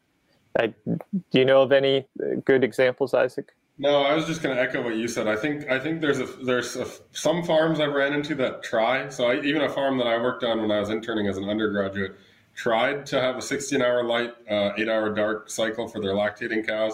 [0.60, 2.06] do you know of any
[2.44, 3.54] good examples, Isaac?
[3.78, 5.28] No, I was just going to echo what you said.
[5.28, 9.10] I think I think there's a there's a, some farms I've ran into that try.
[9.10, 11.50] So I, even a farm that I worked on when I was interning as an
[11.50, 12.16] undergraduate
[12.54, 16.68] tried to have a 16 hour light, uh, eight hour dark cycle for their lactating
[16.68, 16.94] cows.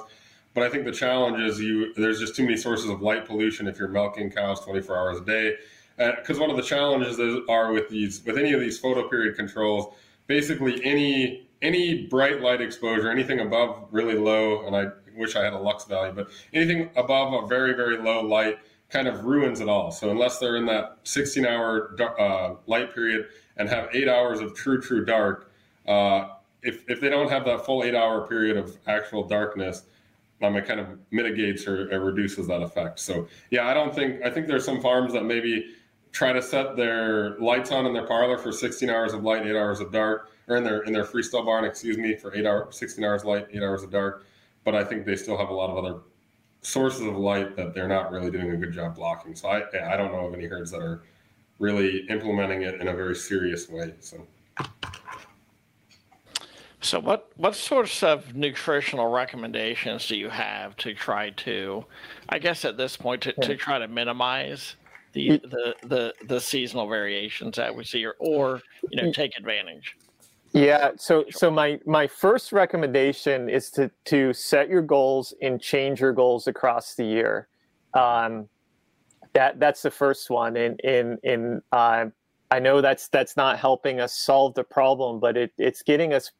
[0.53, 3.67] But I think the challenge is you there's just too many sources of light pollution
[3.67, 5.55] if you're milking cows 24 hours a day
[5.97, 7.19] because uh, one of the challenges
[7.49, 9.93] are with these with any of these photo period controls
[10.27, 14.85] basically any any bright light exposure anything above really low and i
[15.17, 18.57] wish i had a lux value but anything above a very very low light
[18.89, 23.27] kind of ruins it all so unless they're in that 16 hour uh, light period
[23.57, 25.51] and have eight hours of true true dark
[25.87, 26.29] uh,
[26.63, 29.83] if, if they don't have that full eight hour period of actual darkness
[30.41, 34.21] um, it kind of mitigates or, or reduces that effect so yeah i don't think
[34.23, 35.73] i think there's some farms that maybe
[36.11, 39.55] try to set their lights on in their parlor for 16 hours of light, eight
[39.55, 42.77] hours of dark, or in their in their freestyle barn, excuse me, for eight hours,
[42.77, 44.25] 16 hours light, eight hours of dark.
[44.67, 46.01] But I think they still have a lot of other
[46.59, 49.33] sources of light that they're not really doing a good job blocking.
[49.33, 49.59] So I
[49.93, 51.03] I don't know of any herds that are
[51.57, 53.93] really implementing it in a very serious way.
[54.01, 54.27] So.
[56.81, 61.85] So what what sorts of nutritional recommendations do you have to try to,
[62.27, 64.75] I guess at this point to, to try to minimize
[65.13, 68.61] the the the, the seasonal variations that we see, or, or
[68.91, 69.95] you know, take advantage.
[70.57, 70.91] Yeah.
[70.97, 76.13] So so my my first recommendation is to to set your goals and change your
[76.13, 77.47] goals across the year.
[77.93, 78.49] Um,
[79.33, 80.57] that that's the first one.
[80.57, 82.05] And in in uh,
[82.49, 86.31] I know that's that's not helping us solve the problem, but it, it's getting us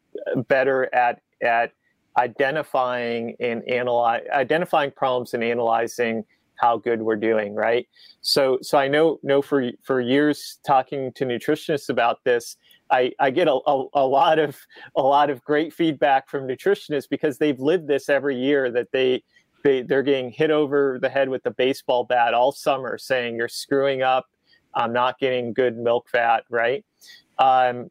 [0.48, 1.74] better at at
[2.18, 7.88] identifying and analyze identifying problems and analyzing how good we're doing, right?
[8.22, 12.58] So, so I know know for for years talking to nutritionists about this,
[12.90, 14.58] I, I get a, a, a, lot of
[14.96, 19.24] a lot of great feedback from nutritionists because they've lived this every year that they
[19.64, 23.48] they they're getting hit over the head with the baseball bat all summer, saying you're
[23.48, 24.28] screwing up,
[24.74, 26.86] I'm not getting good milk fat, right?
[27.40, 27.90] Um,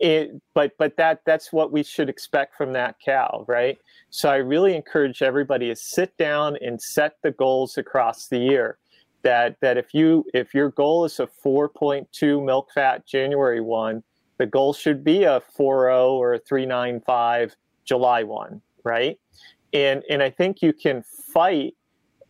[0.00, 3.78] it, but but that that's what we should expect from that cow, right?
[4.10, 8.78] So I really encourage everybody to sit down and set the goals across the year.
[9.22, 14.02] That that if you if your goal is a 4.2 milk fat January one,
[14.38, 17.52] the goal should be a 4.0 or a 3.95
[17.84, 19.18] July one, right?
[19.72, 21.74] And and I think you can fight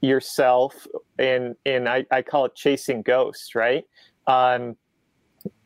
[0.00, 0.86] yourself
[1.18, 3.84] and and I, I call it chasing ghosts, right?
[4.26, 4.76] Um,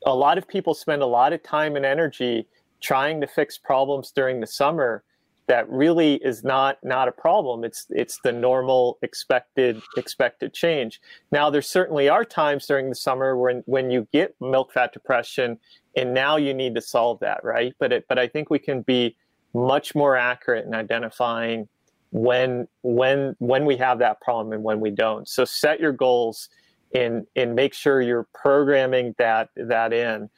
[0.04, 2.46] a lot of people spend a lot of time and energy
[2.80, 5.02] trying to fix problems during the summer
[5.48, 11.48] that really is not not a problem it's it's the normal expected expected change now
[11.48, 15.58] there certainly are times during the summer when when you get milk fat depression
[15.96, 18.82] and now you need to solve that right but it, but i think we can
[18.82, 19.16] be
[19.54, 21.68] much more accurate in identifying
[22.12, 26.48] when when when we have that problem and when we don't so set your goals
[26.94, 30.28] and and make sure you're programming that that in.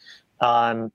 [0.41, 0.93] Um,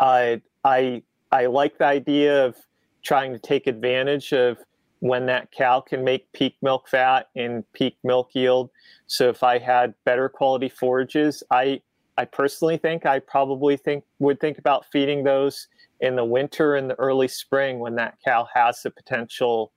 [0.00, 1.02] I I
[1.32, 2.56] I like the idea of
[3.02, 4.58] trying to take advantage of
[5.00, 8.70] when that cow can make peak milk fat and peak milk yield.
[9.06, 11.82] So if I had better quality forages, I
[12.16, 15.68] I personally think I probably think would think about feeding those
[16.00, 19.72] in the winter and the early spring when that cow has the potential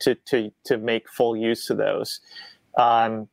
[0.00, 2.20] to to to make full use of those.
[2.76, 3.28] Um,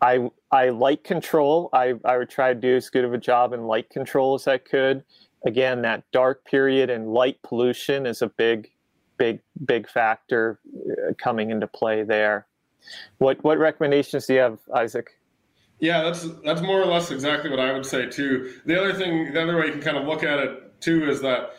[0.00, 1.68] I I light control.
[1.72, 4.46] I I would try to do as good of a job in light control as
[4.46, 5.04] I could.
[5.46, 8.70] Again, that dark period and light pollution is a big,
[9.16, 12.46] big, big factor uh, coming into play there.
[13.18, 15.10] What what recommendations do you have, Isaac?
[15.80, 18.60] Yeah, that's that's more or less exactly what I would say too.
[18.66, 21.20] The other thing, the other way you can kind of look at it too is
[21.22, 21.52] that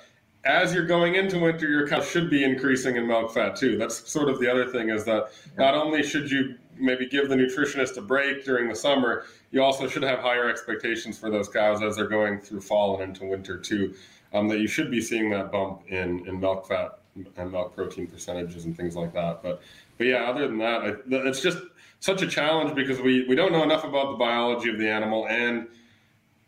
[0.43, 3.77] as you're going into winter, your cow should be increasing in milk fat too.
[3.77, 7.35] That's sort of the other thing is that not only should you maybe give the
[7.35, 11.81] nutritionist a break during the summer, you also should have higher expectations for those cows
[11.81, 13.93] as they're going through fall and into winter too.
[14.33, 16.99] Um, that you should be seeing that bump in, in milk fat
[17.35, 19.43] and milk protein percentages and things like that.
[19.43, 19.61] But
[19.97, 20.93] but yeah, other than that, I,
[21.27, 21.57] it's just
[22.01, 25.27] such a challenge because we we don't know enough about the biology of the animal
[25.29, 25.67] and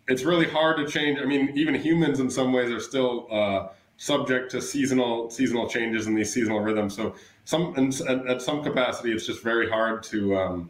[0.08, 1.20] it's really hard to change.
[1.20, 6.08] I mean, even humans in some ways are still uh, subject to seasonal seasonal changes
[6.08, 6.95] in these seasonal rhythms.
[6.95, 7.93] So some and
[8.28, 10.70] at some capacity, it's just very hard to um,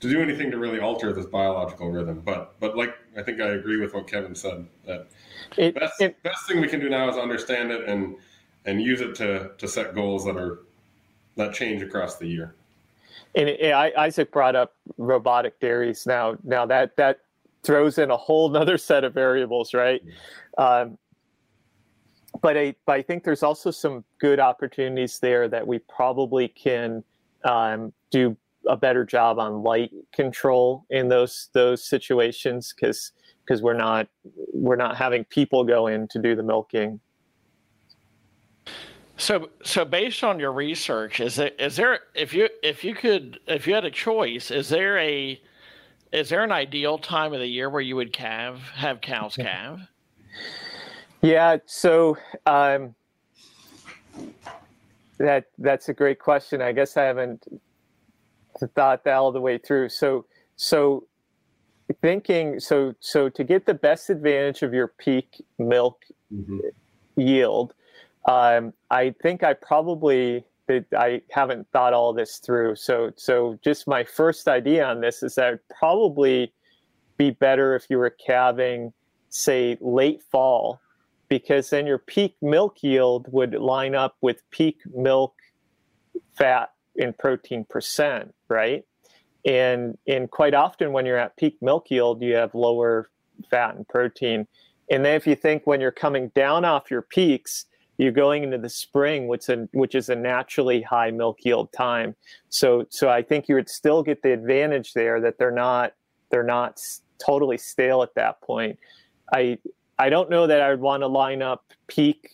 [0.00, 2.22] to do anything to really alter this biological rhythm.
[2.24, 5.08] But but like I think I agree with what Kevin said that
[5.56, 8.16] it, best it, best thing we can do now is understand it and
[8.66, 10.60] and use it to to set goals that are
[11.36, 12.54] that change across the year.
[13.34, 16.06] And it, Isaac brought up robotic dairies.
[16.06, 17.20] Now now that that
[17.62, 20.02] throws in a whole other set of variables, right?
[20.58, 20.98] Um,
[22.42, 27.04] but I, but I think there's also some good opportunities there that we probably can
[27.44, 33.12] um, do a better job on light control in those those situations because
[33.44, 34.06] because we're not
[34.52, 37.00] we're not having people go in to do the milking.
[39.20, 43.38] So so based on your research, is there is there if you if you could
[43.46, 45.38] if you had a choice, is there a
[46.10, 49.80] is there an ideal time of the year where you would calve have cows calve?
[51.20, 52.16] Yeah, so
[52.46, 52.94] um,
[55.18, 56.62] that that's a great question.
[56.62, 57.46] I guess I haven't
[58.74, 59.90] thought that all the way through.
[59.90, 60.24] So
[60.56, 61.04] so
[62.00, 66.60] thinking so so to get the best advantage of your peak milk mm-hmm.
[67.16, 67.74] yield,
[68.26, 70.44] um, I think I probably
[70.96, 72.76] I haven't thought all this through.
[72.76, 76.52] So so just my first idea on this is that probably
[77.16, 78.92] be better if you were calving,
[79.28, 80.80] say late fall
[81.28, 85.34] because then your peak milk yield would line up with peak milk
[86.36, 88.84] fat and protein percent, right?
[89.46, 93.10] And and quite often when you're at peak milk yield, you have lower
[93.50, 94.46] fat and protein.
[94.90, 97.64] And then if you think when you're coming down off your peaks,
[98.00, 102.16] you're going into the spring, which a, which is a naturally high milk yield time.
[102.48, 105.92] So so I think you would still get the advantage there that they're not
[106.30, 106.80] they're not
[107.18, 108.78] totally stale at that point.
[109.34, 109.58] I
[109.98, 112.30] I don't know that I would want to line up peak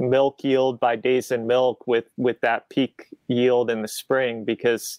[0.00, 4.98] milk yield by days in milk with with that peak yield in the spring because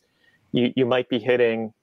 [0.54, 1.74] you you might be hitting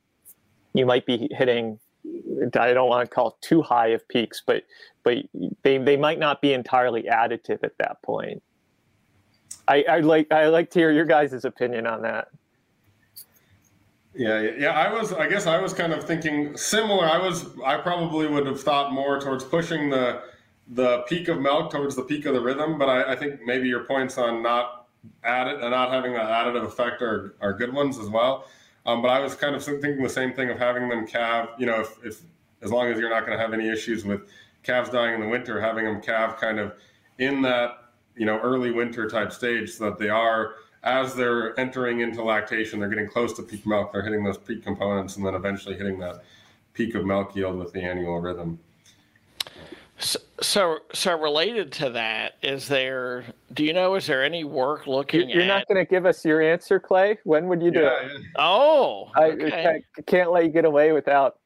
[0.73, 4.65] you might be hitting I don't want to call too high of peaks, but
[5.05, 5.19] but
[5.63, 8.43] they they might not be entirely additive at that point.
[9.69, 12.29] I, I like I like to hear your guys' opinion on that.
[14.15, 14.71] Yeah, yeah.
[14.71, 15.13] I was.
[15.13, 17.07] I guess I was kind of thinking similar.
[17.07, 17.47] I was.
[17.65, 20.23] I probably would have thought more towards pushing the
[20.69, 22.79] the peak of milk towards the peak of the rhythm.
[22.79, 24.87] But I, I think maybe your points on not
[25.25, 28.47] added not having that additive effect are are good ones as well.
[28.85, 31.51] Um, but I was kind of thinking the same thing of having them calve.
[31.59, 32.23] You know, if, if
[32.63, 34.23] as long as you're not going to have any issues with
[34.63, 36.75] calves dying in the winter, having them calve kind of
[37.19, 37.79] in that
[38.17, 42.81] you know early winter type stage, so that they are as they're entering into lactation,
[42.81, 43.93] they're getting close to peak milk.
[43.93, 46.25] They're hitting those peak components, and then eventually hitting that
[46.75, 48.59] peak of milk yield with the annual rhythm.
[50.53, 53.25] So, so, related to that, is there?
[53.55, 53.95] Do you know?
[53.95, 55.31] Is there any work looking?
[55.31, 57.17] You're, you're not going to give us your answer, Clay.
[57.25, 58.13] When would you do yeah, it?
[58.13, 58.27] Yeah.
[58.37, 59.65] Oh, okay.
[59.67, 61.39] I, I can't let you get away without.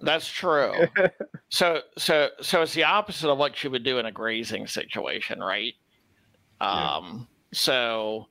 [0.00, 0.74] That's true.
[1.48, 5.40] so, so, so it's the opposite of what you would do in a grazing situation,
[5.40, 5.74] right?
[6.60, 7.26] Um.
[7.52, 8.28] So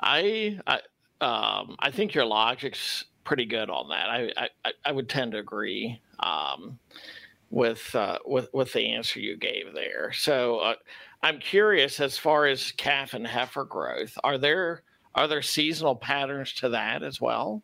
[0.00, 0.80] I I
[1.20, 4.10] um, I think your logic's pretty good on that.
[4.10, 4.32] I
[4.64, 6.76] I, I would tend to agree um,
[7.50, 10.12] with uh, with with the answer you gave there.
[10.12, 10.74] So uh,
[11.22, 14.16] I'm curious as far as calf and heifer growth.
[14.24, 14.82] Are there
[15.14, 17.62] are there seasonal patterns to that as well?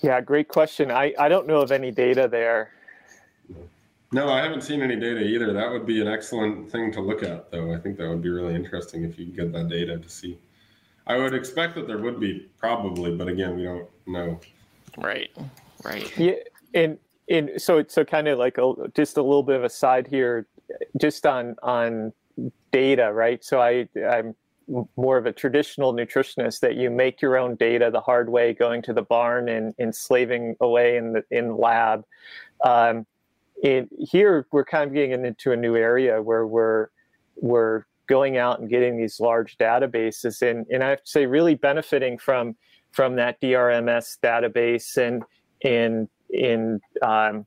[0.00, 0.90] Yeah, great question.
[0.90, 2.72] I, I don't know of any data there.
[4.12, 5.52] No, I haven't seen any data either.
[5.52, 7.72] That would be an excellent thing to look at, though.
[7.72, 10.38] I think that would be really interesting if you could get that data to see.
[11.06, 14.40] I would expect that there would be probably, but again, we don't know.
[14.96, 15.30] Right,
[15.84, 16.18] right.
[16.18, 16.34] Yeah,
[16.74, 16.98] and
[17.30, 20.46] and so so kind of like a, just a little bit of a side here,
[21.00, 22.12] just on on
[22.72, 23.42] data, right?
[23.44, 24.34] So I I'm
[24.96, 28.82] more of a traditional nutritionist that you make your own data the hard way, going
[28.82, 32.04] to the barn and, and slaving away in the in lab.
[32.64, 33.06] Um,
[33.62, 36.88] here we're kind of getting into a new area where we're
[37.36, 41.54] we're going out and getting these large databases and, and I have to say really
[41.54, 42.56] benefiting from
[42.90, 45.22] from that DRMS database and
[45.62, 47.46] and in um,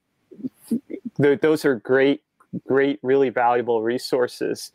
[0.70, 2.22] th- those are great
[2.68, 4.72] great really valuable resources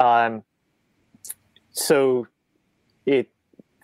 [0.00, 0.42] um,
[1.72, 2.26] so
[3.06, 3.30] it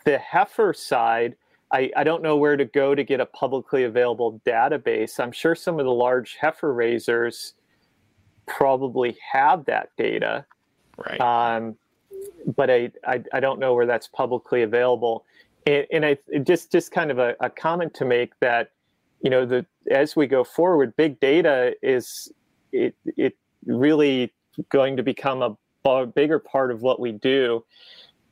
[0.05, 1.37] the heifer side
[1.75, 5.18] I, I don't know where to go to get a publicly available database.
[5.18, 7.55] I'm sure some of the large heifer raisers
[8.47, 10.47] probably have that data.
[10.97, 11.20] Right.
[11.20, 11.77] Um,
[12.57, 15.25] but I, I, I, don't know where that's publicly available.
[15.66, 18.70] And, and I just just kind of a, a comment to make that,
[19.25, 22.31] you know, the as we go forward, big data is
[22.72, 24.33] it it really
[24.68, 25.43] going to become
[25.87, 27.64] a bigger part of what we do,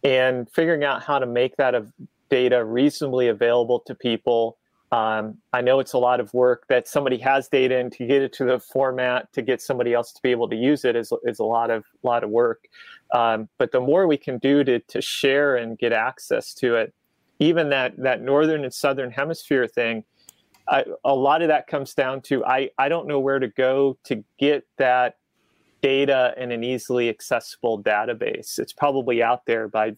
[0.05, 1.93] and figuring out how to make that of
[2.28, 4.59] data reasonably available to people.
[4.93, 8.20] Um, I know it's a lot of work that somebody has data and to get
[8.20, 11.11] it to the format to get somebody else to be able to use it is,
[11.24, 12.68] is a lot of lot of work.
[13.14, 16.93] Um, but the more we can do to, to share and get access to it,
[17.38, 20.05] even that that northern and southern hemisphere thing,
[20.68, 23.98] I, a lot of that comes down to I, I don't know where to go
[24.04, 25.16] to get that
[25.80, 28.58] data in an easily accessible database.
[28.58, 29.96] It's probably out there, but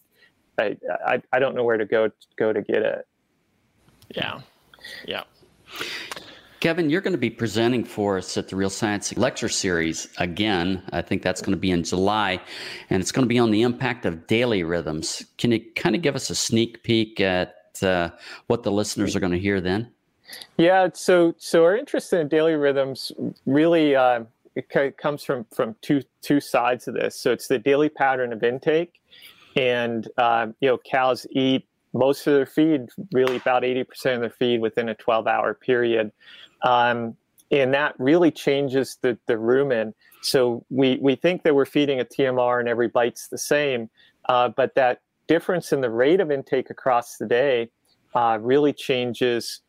[0.58, 3.06] I, I, I don't know where to go go to get it.
[4.14, 4.40] Yeah,
[5.06, 5.24] yeah.
[6.60, 10.82] Kevin, you're going to be presenting for us at the Real Science Lecture Series again.
[10.92, 12.40] I think that's going to be in July,
[12.88, 15.22] and it's going to be on the impact of daily rhythms.
[15.36, 18.10] Can you kind of give us a sneak peek at uh,
[18.46, 19.92] what the listeners are going to hear then?
[20.56, 23.12] Yeah, so so our interest in daily rhythms
[23.46, 24.24] really uh,
[24.96, 27.16] comes from from two two sides of this.
[27.16, 29.00] So it's the daily pattern of intake,
[29.56, 34.30] and uh, you know cows eat most of their feed, really about 80% of their
[34.30, 36.10] feed within a 12 hour period.
[36.62, 37.16] Um,
[37.50, 39.94] and that really changes the, the rumen.
[40.20, 43.88] So we, we think that we're feeding a TMR and every bite's the same,
[44.28, 47.70] uh, but that difference in the rate of intake across the day
[48.14, 49.60] uh, really changes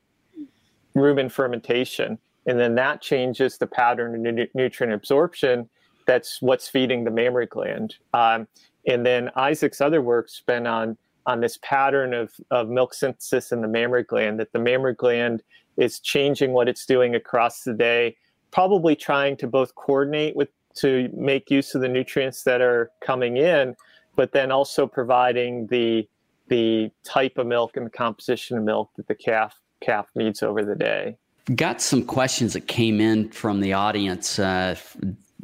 [0.95, 2.17] rumen fermentation.
[2.45, 5.69] And then that changes the pattern of nu- nutrient absorption.
[6.05, 7.95] That's what's feeding the mammary gland.
[8.13, 8.47] Um,
[8.87, 13.61] and then Isaac's other work's been on on this pattern of, of milk synthesis in
[13.61, 15.41] the mammary gland, that the mammary gland
[15.75, 18.15] is changing what it's doing across the day,
[18.51, 23.37] probably trying to both coordinate with to make use of the nutrients that are coming
[23.37, 23.75] in,
[24.15, 26.07] but then also providing the
[26.47, 30.63] the type of milk and the composition of milk that the calf calf needs over
[30.63, 31.17] the day.
[31.55, 34.75] Got some questions that came in from the audience uh,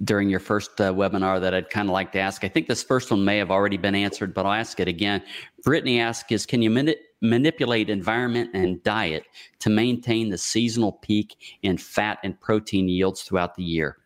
[0.03, 2.43] during your first uh, webinar that I'd kind of like to ask.
[2.43, 5.21] I think this first one may have already been answered, but I'll ask it again.
[5.63, 9.25] Brittany asks is can you mani- manipulate environment and diet
[9.59, 13.97] to maintain the seasonal peak in fat and protein yields throughout the year?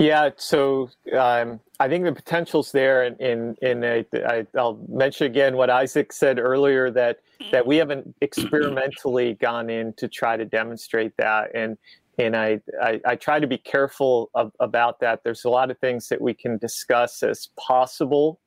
[0.00, 5.26] Yeah, so um, I think the potential's there, and in, in, in I, will mention
[5.26, 7.18] again what Isaac said earlier that
[7.52, 11.76] that we haven't experimentally gone in to try to demonstrate that, and
[12.18, 15.22] and I, I, I, try to be careful of, about that.
[15.22, 18.40] There's a lot of things that we can discuss as possible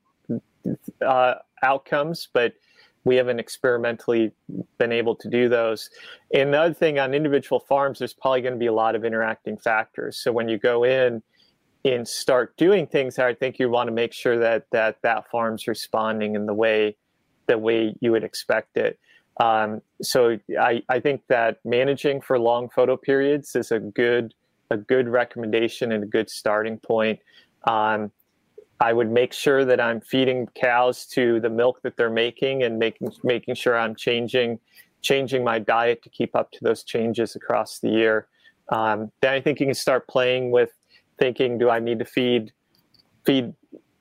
[1.06, 2.54] uh, outcomes, but
[3.04, 4.32] we haven't experimentally
[4.80, 5.91] been able to do those.
[6.34, 9.06] And the other thing on individual farms, there's probably going to be a lot of
[9.06, 10.18] interacting factors.
[10.18, 11.22] So when you go in
[11.86, 15.67] and start doing things, I think you want to make sure that that that farm's
[15.67, 16.95] responding in the way
[17.47, 18.99] the way you would expect it.
[19.38, 24.34] Um, so I, I think that managing for long photo periods is a good
[24.69, 27.19] a good recommendation and a good starting point.
[27.65, 28.11] Um,
[28.79, 32.79] I would make sure that I'm feeding cows to the milk that they're making and
[32.79, 34.59] making making sure I'm changing
[35.01, 38.27] changing my diet to keep up to those changes across the year.
[38.69, 40.71] Um, then I think you can start playing with
[41.20, 42.51] thinking, do I need to feed
[43.26, 43.53] feed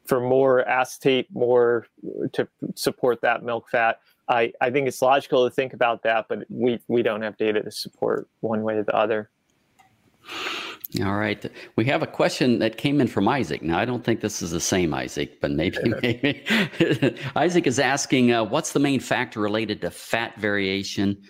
[0.07, 1.87] for more acetate, more
[2.33, 4.01] to support that milk fat?
[4.29, 7.63] I, I think it's logical to think about that, but we, we don't have data
[7.63, 9.31] to support one way or the other.
[11.01, 11.45] All right.
[11.77, 13.63] We have a question that came in from Isaac.
[13.63, 16.45] Now, I don't think this is the same Isaac, but maybe, maybe.
[17.37, 21.23] Isaac is asking uh, what's the main factor related to fat variation?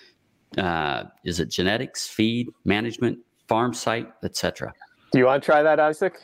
[0.59, 3.18] Uh, is it genetics, feed, management,
[3.49, 4.72] farm site, etc.?
[5.12, 6.14] Do you want to try that, Isaac?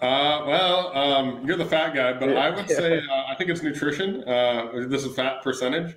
[0.00, 3.62] Uh, well, um, you're the fat guy, but I would say uh, I think it's
[3.62, 4.22] nutrition.
[4.28, 5.96] Uh, this is fat percentage.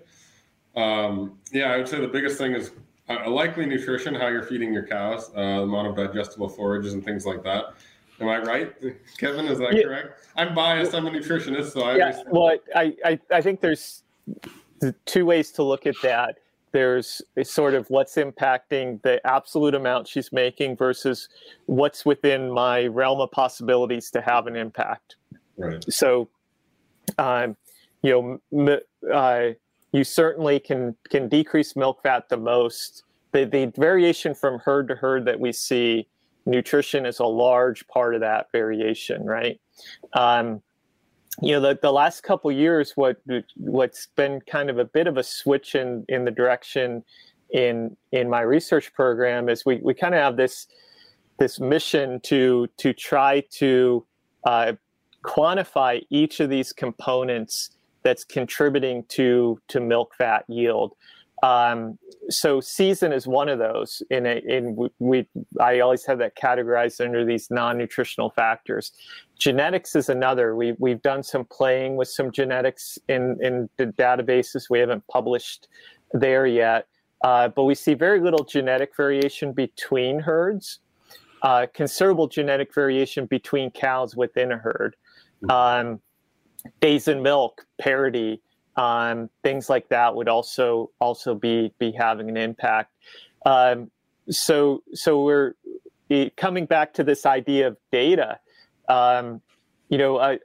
[0.77, 2.71] Um, yeah, I would say the biggest thing is
[3.09, 7.03] uh, likely nutrition, how you're feeding your cows, uh, the amount of digestible forages and
[7.03, 7.73] things like that.
[8.21, 8.73] Am I right,
[9.17, 9.45] Kevin?
[9.47, 9.83] Is that yeah.
[9.83, 10.27] correct?
[10.37, 10.95] I'm biased.
[10.95, 11.97] I'm a nutritionist, so I.
[11.97, 12.21] Yeah.
[12.27, 14.03] Well, I, I I think there's
[15.05, 16.37] two ways to look at that.
[16.72, 21.30] There's a sort of what's impacting the absolute amount she's making versus
[21.65, 25.15] what's within my realm of possibilities to have an impact.
[25.57, 25.84] Right.
[25.91, 26.30] So,
[27.18, 27.55] um,
[28.01, 28.80] you know,
[29.11, 29.53] uh,
[29.91, 33.03] you certainly can can decrease milk fat the most.
[33.32, 36.07] The the variation from herd to herd that we see,
[36.45, 39.59] nutrition is a large part of that variation, right?
[40.13, 40.61] Um,
[41.41, 43.21] you know, the, the last couple years, what
[43.57, 47.03] what's been kind of a bit of a switch in in the direction
[47.51, 50.67] in in my research program is we we kind of have this
[51.38, 54.05] this mission to to try to
[54.45, 54.73] uh,
[55.23, 57.71] quantify each of these components
[58.01, 60.95] that's contributing to to milk fat yield.
[61.43, 64.01] Um, so season is one of those.
[64.09, 65.27] In a, in we,
[65.59, 68.91] I always have that categorized under these non-nutritional factors.
[69.38, 70.55] Genetics is another.
[70.55, 74.69] We we've done some playing with some genetics in in the databases.
[74.69, 75.67] We haven't published
[76.11, 76.88] there yet,
[77.23, 80.79] uh, but we see very little genetic variation between herds.
[81.43, 84.95] Uh, considerable genetic variation between cows within a herd.
[85.43, 85.51] Mm-hmm.
[85.91, 85.99] Um,
[86.81, 88.41] days in milk parity
[88.78, 92.93] um, things like that would also also be be having an impact.
[93.45, 93.91] Um,
[94.30, 95.53] so so we're
[96.38, 98.39] coming back to this idea of data.
[98.88, 99.41] Um,
[99.89, 100.38] you know, a,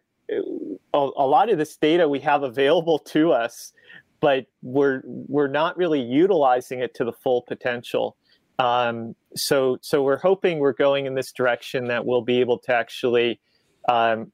[0.95, 3.73] a, lot of this data we have available to us,
[4.21, 8.17] but we're we're not really utilizing it to the full potential.
[8.59, 12.75] Um, so so we're hoping we're going in this direction that we'll be able to
[12.75, 13.41] actually
[13.89, 14.33] um,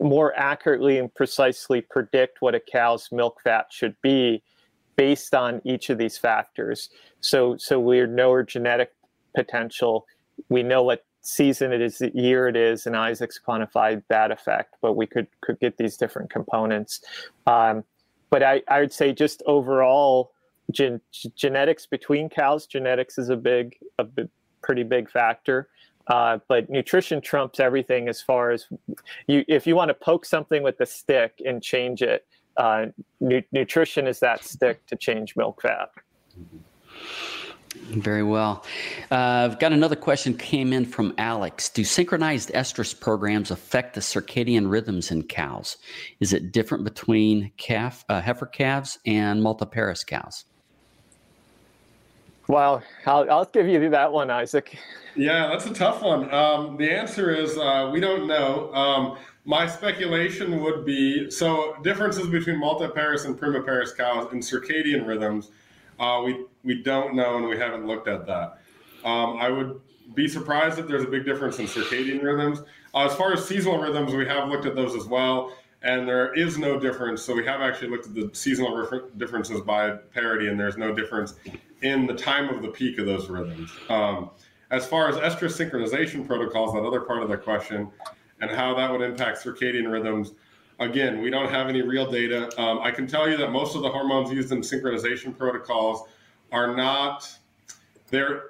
[0.00, 4.42] more accurately and precisely predict what a cow's milk fat should be
[4.96, 6.90] based on each of these factors.
[7.20, 8.92] So, so we know our genetic
[9.34, 10.06] potential.
[10.48, 14.74] We know what season it is, year it is, and Isaac's quantified that effect.
[14.80, 17.00] But we could could get these different components.
[17.46, 17.84] Um,
[18.30, 20.32] but I, I would say just overall,
[20.70, 21.00] gen-
[21.34, 24.06] genetics between cows, genetics is a big, a
[24.62, 25.68] pretty big factor.
[26.08, 28.66] Uh, but nutrition trumps everything as far as
[29.26, 29.44] you.
[29.46, 32.86] If you want to poke something with a stick and change it, uh,
[33.20, 35.90] nu- nutrition is that stick to change milk fat.
[37.90, 38.64] Very well.
[39.10, 41.68] Uh, I've got another question came in from Alex.
[41.68, 45.76] Do synchronized estrus programs affect the circadian rhythms in cows?
[46.20, 50.44] Is it different between calf uh, heifer calves and multiparous cows?
[52.48, 54.78] Well, I'll, I'll give you that one, Isaac.
[55.14, 56.32] Yeah, that's a tough one.
[56.32, 58.72] Um, the answer is uh, we don't know.
[58.72, 65.50] Um, my speculation would be so differences between multiparous and primiparous cows in circadian rhythms.
[66.00, 68.60] Uh, we we don't know, and we haven't looked at that.
[69.04, 69.80] Um, I would
[70.14, 72.60] be surprised if there's a big difference in circadian rhythms.
[72.94, 75.52] Uh, as far as seasonal rhythms, we have looked at those as well,
[75.82, 77.22] and there is no difference.
[77.22, 81.34] So we have actually looked at the seasonal differences by parity, and there's no difference
[81.82, 83.70] in the time of the peak of those rhythms.
[83.88, 84.30] Um,
[84.70, 87.88] as far as estrus synchronization protocols, that other part of the question,
[88.40, 90.32] and how that would impact circadian rhythms,
[90.80, 92.50] again, we don't have any real data.
[92.60, 96.08] Um, I can tell you that most of the hormones used in synchronization protocols
[96.52, 97.28] are not,
[98.10, 98.42] they're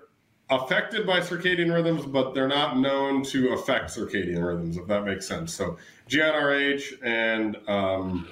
[0.51, 5.27] affected by circadian rhythms, but they're not known to affect circadian rhythms, if that makes
[5.27, 5.53] sense.
[5.55, 5.77] So
[6.09, 8.29] GnRH and um,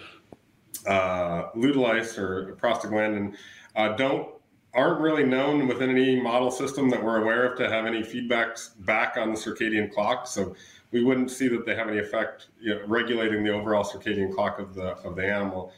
[0.86, 3.34] uh, or prostaglandin
[3.74, 4.28] uh, don't
[4.74, 8.70] aren't really known within any model system that we're aware of to have any feedbacks
[8.84, 10.26] back on the circadian clock.
[10.26, 10.54] So
[10.92, 14.58] we wouldn't see that they have any effect you know, regulating the overall circadian clock
[14.58, 15.72] of the of the animal.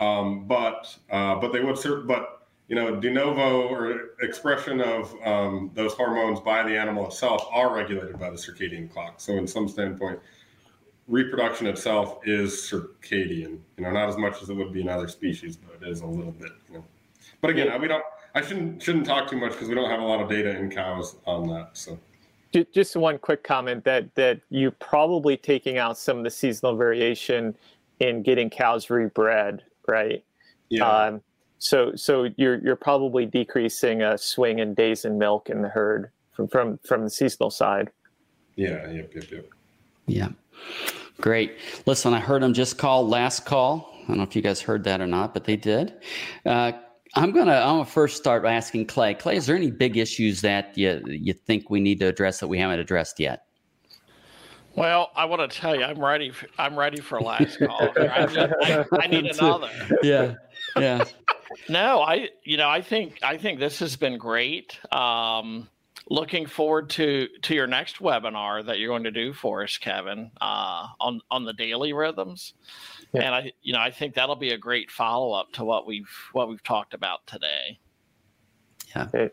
[0.00, 5.70] Um, but uh, but they would but you know de novo or expression of um,
[5.74, 9.20] those hormones by the animal itself are regulated by the circadian clock.
[9.20, 10.20] So in some standpoint,
[11.10, 13.58] reproduction itself is circadian.
[13.76, 16.00] You know, not as much as it would be in other species, but it is
[16.00, 16.52] a little bit.
[16.68, 16.84] You know.
[17.40, 18.04] But again, we don't
[18.34, 20.70] I shouldn't shouldn't talk too much because we don't have a lot of data in
[20.70, 21.70] cows on that.
[21.72, 21.98] So
[22.72, 27.56] just one quick comment that that you're probably taking out some of the seasonal variation
[27.98, 30.24] in getting cows rebred, right?
[30.68, 30.88] Yeah.
[30.88, 31.22] Um,
[31.58, 36.10] so so you're you're probably decreasing a swing in days in milk in the herd
[36.32, 37.90] from from from the seasonal side.
[38.56, 38.88] Yeah.
[38.90, 39.14] Yep.
[39.14, 39.30] Yep.
[39.30, 39.46] Yep.
[40.06, 40.28] Yeah.
[41.20, 41.58] Great.
[41.86, 43.94] Listen, I heard them just call last call.
[44.02, 45.94] I don't know if you guys heard that or not, but they did.
[46.44, 46.72] Uh,
[47.14, 49.14] I'm gonna I'm gonna first start by asking Clay.
[49.14, 52.48] Clay, is there any big issues that you you think we need to address that
[52.48, 53.46] we haven't addressed yet?
[54.76, 56.30] Well, I want to tell you, I'm ready.
[56.30, 57.90] For, I'm ready for last call.
[57.96, 59.70] I need, I, I need another.
[60.02, 60.34] Yeah,
[60.76, 61.04] yeah.
[61.68, 64.78] no, I you know I think I think this has been great.
[64.92, 65.68] Um,
[66.10, 70.30] looking forward to to your next webinar that you're going to do for us, Kevin,
[70.40, 72.52] uh, on on the daily rhythms.
[73.14, 73.22] Yeah.
[73.22, 76.10] And I, you know, I think that'll be a great follow up to what we've
[76.32, 77.78] what we've talked about today.
[78.94, 79.04] Yeah.
[79.04, 79.30] Okay.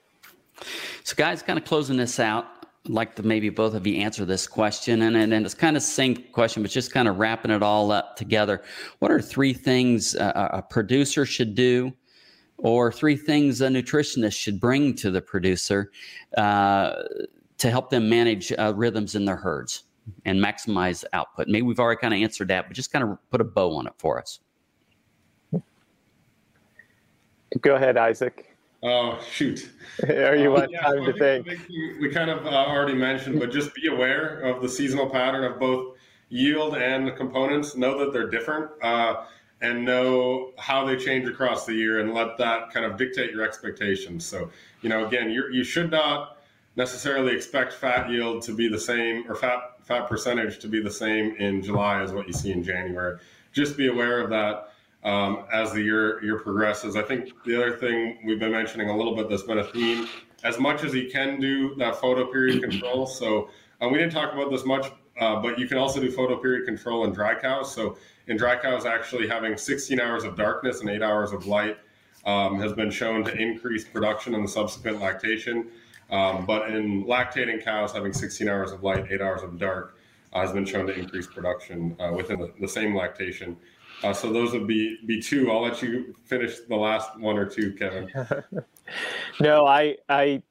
[1.03, 2.47] So, guys, kind of closing this out,
[2.85, 5.75] I'd like to maybe both of you answer this question, and and, and it's kind
[5.75, 8.63] of same question, but just kind of wrapping it all up together.
[8.99, 11.93] What are three things a, a producer should do?
[12.57, 15.91] Or three things a nutritionist should bring to the producer
[16.37, 17.03] uh,
[17.57, 19.83] to help them manage uh, rhythms in their herds
[20.25, 21.47] and maximize output.
[21.47, 23.87] Maybe we've already kind of answered that, but just kind of put a bow on
[23.87, 24.39] it for us.
[27.61, 28.55] Go ahead, Isaac.
[28.83, 29.69] Oh shoot!
[30.07, 31.47] Are you uh, want yeah, time so to think?
[31.99, 35.59] We kind of uh, already mentioned, but just be aware of the seasonal pattern of
[35.59, 35.95] both
[36.29, 37.75] yield and the components.
[37.75, 38.69] Know that they're different.
[38.83, 39.25] Uh,
[39.61, 43.43] and know how they change across the year and let that kind of dictate your
[43.43, 44.25] expectations.
[44.25, 44.49] So,
[44.81, 46.37] you know, again, you you should not
[46.75, 50.91] necessarily expect fat yield to be the same or fat fat percentage to be the
[50.91, 53.17] same in July as what you see in January.
[53.53, 56.95] Just be aware of that um, as the year year progresses.
[56.95, 60.07] I think the other thing we've been mentioning a little bit that's been a theme,
[60.43, 63.07] as much as you can do that photo period control.
[63.07, 63.49] So
[63.81, 66.65] uh, we didn't talk about this much, uh, but you can also do photo period
[66.65, 67.73] control in dry cows.
[67.73, 67.97] So
[68.27, 71.77] in dry cows actually having 16 hours of darkness and eight hours of light
[72.25, 75.67] um, has been shown to increase production and the subsequent lactation.
[76.09, 79.97] Um, but in lactating cows, having 16 hours of light, eight hours of dark
[80.33, 83.57] uh, has been shown to increase production uh, within the, the, same lactation.
[84.03, 85.51] Uh, so those would be be two.
[85.51, 88.09] I'll let you finish the last one or two, Kevin.
[89.39, 90.43] no, I I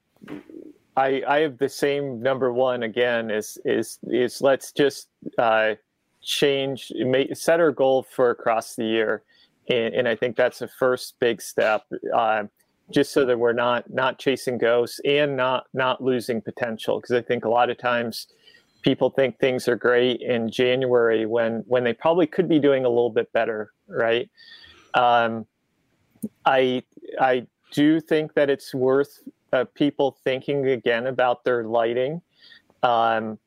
[0.97, 3.31] I I have the same number one again.
[3.31, 5.75] Is is is let's just uh,
[6.23, 9.23] change, make, set our goal for across the year,
[9.69, 11.85] and, and I think that's the first big step.
[12.15, 12.45] Uh,
[12.93, 17.23] just so that we're not not chasing ghosts and not not losing potential, because I
[17.23, 18.29] think a lot of times
[18.83, 22.89] people think things are great in January when when they probably could be doing a
[22.89, 24.31] little bit better, right?
[24.95, 25.47] Um,
[26.45, 26.85] I
[27.21, 29.21] I do think that it's worth
[29.53, 32.21] uh, people thinking again about their lighting.
[32.83, 33.39] Um,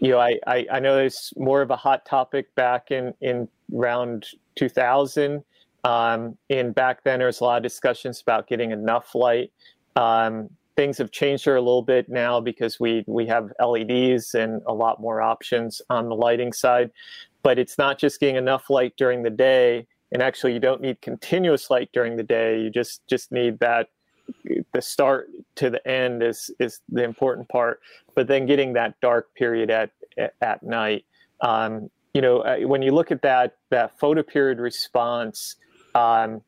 [0.00, 3.48] you know, I, I, I know it's more of a hot topic back in, in
[3.74, 4.26] around
[4.56, 5.44] 2000.
[5.84, 9.52] Um, and back then, there was a lot of discussions about getting enough light.
[9.96, 14.62] Um, things have changed here a little bit now because we we have LEDs and
[14.66, 16.90] a lot more options on the lighting side.
[17.42, 19.86] But it's not just getting enough light during the day.
[20.12, 22.60] And actually, you don't need continuous light during the day.
[22.60, 23.88] You just just need that
[24.72, 27.80] the start to the end is is the important part
[28.14, 29.90] but then getting that dark period at
[30.40, 31.04] at night.
[31.40, 35.56] Um, you know uh, when you look at that that photoperiod response
[35.94, 36.42] um,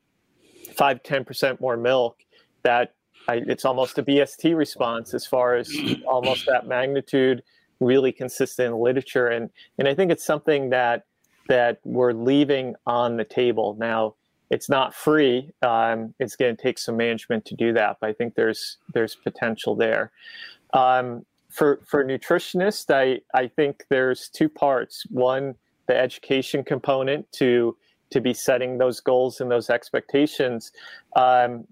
[0.77, 2.19] 5 10% more milk
[2.63, 2.95] that
[3.29, 5.75] I, it's almost a bst response as far as
[6.07, 7.43] almost that magnitude
[7.81, 9.29] really consistent in literature.
[9.29, 11.05] And and i think it's something that
[11.49, 13.77] that we're leaving on the table.
[13.79, 14.15] Now
[14.51, 15.51] it's not free.
[15.63, 19.15] Um, it's going to take some management to do that, but I think there's there's
[19.15, 20.13] potential there.
[20.73, 25.05] Um, for for nutritionists, I I think there's two parts.
[25.11, 25.55] One,
[25.87, 27.77] the education component to
[28.11, 30.73] to be setting those goals and those expectations.
[31.17, 31.67] Um,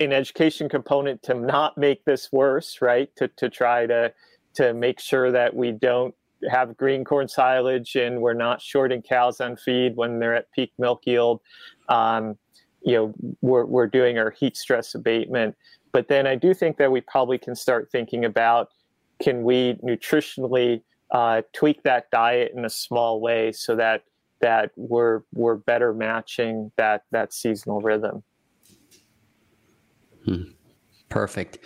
[0.00, 3.14] an education component to not make this worse, right?
[3.16, 4.12] To to try to
[4.54, 6.14] to make sure that we don't
[6.50, 10.72] have green corn silage and we're not shorting cows on feed when they're at peak
[10.78, 11.40] milk yield
[11.88, 12.36] um,
[12.82, 15.56] you know, we're, we're doing our heat stress abatement.
[15.92, 18.68] But then I do think that we probably can start thinking about
[19.20, 24.04] can we nutritionally uh, tweak that diet in a small way so that
[24.40, 28.22] that we're we're better matching that that seasonal rhythm.
[30.24, 30.42] Hmm.
[31.08, 31.58] Perfect.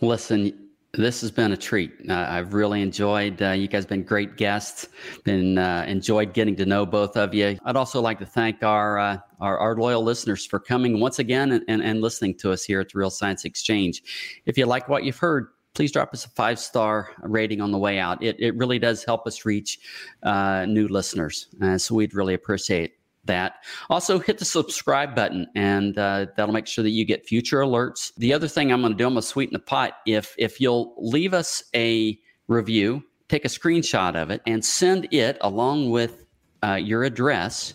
[0.00, 1.92] Listen, this has been a treat.
[2.08, 3.40] Uh, I've really enjoyed.
[3.40, 4.88] Uh, you guys been great guests.
[5.24, 7.58] Been uh, enjoyed getting to know both of you.
[7.64, 11.52] I'd also like to thank our uh, our, our, loyal listeners for coming once again
[11.52, 14.02] and, and, and, listening to us here at the Real Science Exchange.
[14.44, 17.78] If you like what you've heard, please drop us a five star rating on the
[17.78, 18.22] way out.
[18.22, 19.78] It it really does help us reach
[20.22, 21.48] uh, new listeners.
[21.62, 22.92] Uh, so we'd really appreciate
[23.24, 23.64] that.
[23.88, 28.12] Also, hit the subscribe button, and uh, that'll make sure that you get future alerts.
[28.16, 29.98] The other thing I'm going to do, I'm going to sweeten the pot.
[30.06, 32.18] If if you'll leave us a
[32.48, 36.24] review, take a screenshot of it, and send it along with
[36.64, 37.74] uh, your address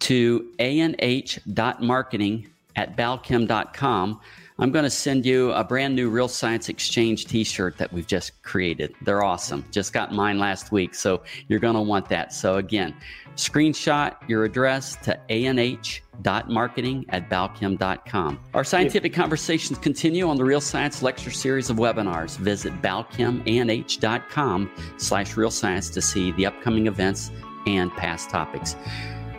[0.00, 2.46] to anh.marketing
[2.76, 4.20] at balchem.com.
[4.60, 8.08] I'm going to send you a brand new Real Science Exchange t shirt that we've
[8.08, 8.92] just created.
[9.02, 9.64] They're awesome.
[9.70, 10.96] Just got mine last week.
[10.96, 12.32] So you're going to want that.
[12.32, 12.92] So again,
[13.36, 18.40] screenshot your address to anh.marketing at balchem.com.
[18.52, 22.36] Our scientific conversations continue on the Real Science Lecture Series of webinars.
[22.38, 27.30] Visit balchemanh.com slash real science to see the upcoming events
[27.68, 28.74] and past topics.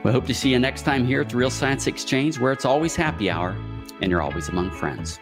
[0.05, 2.63] We hope to see you next time here at the Real Science Exchange, where it's
[2.63, 3.53] always happy hour
[4.01, 5.19] and you're always among friends.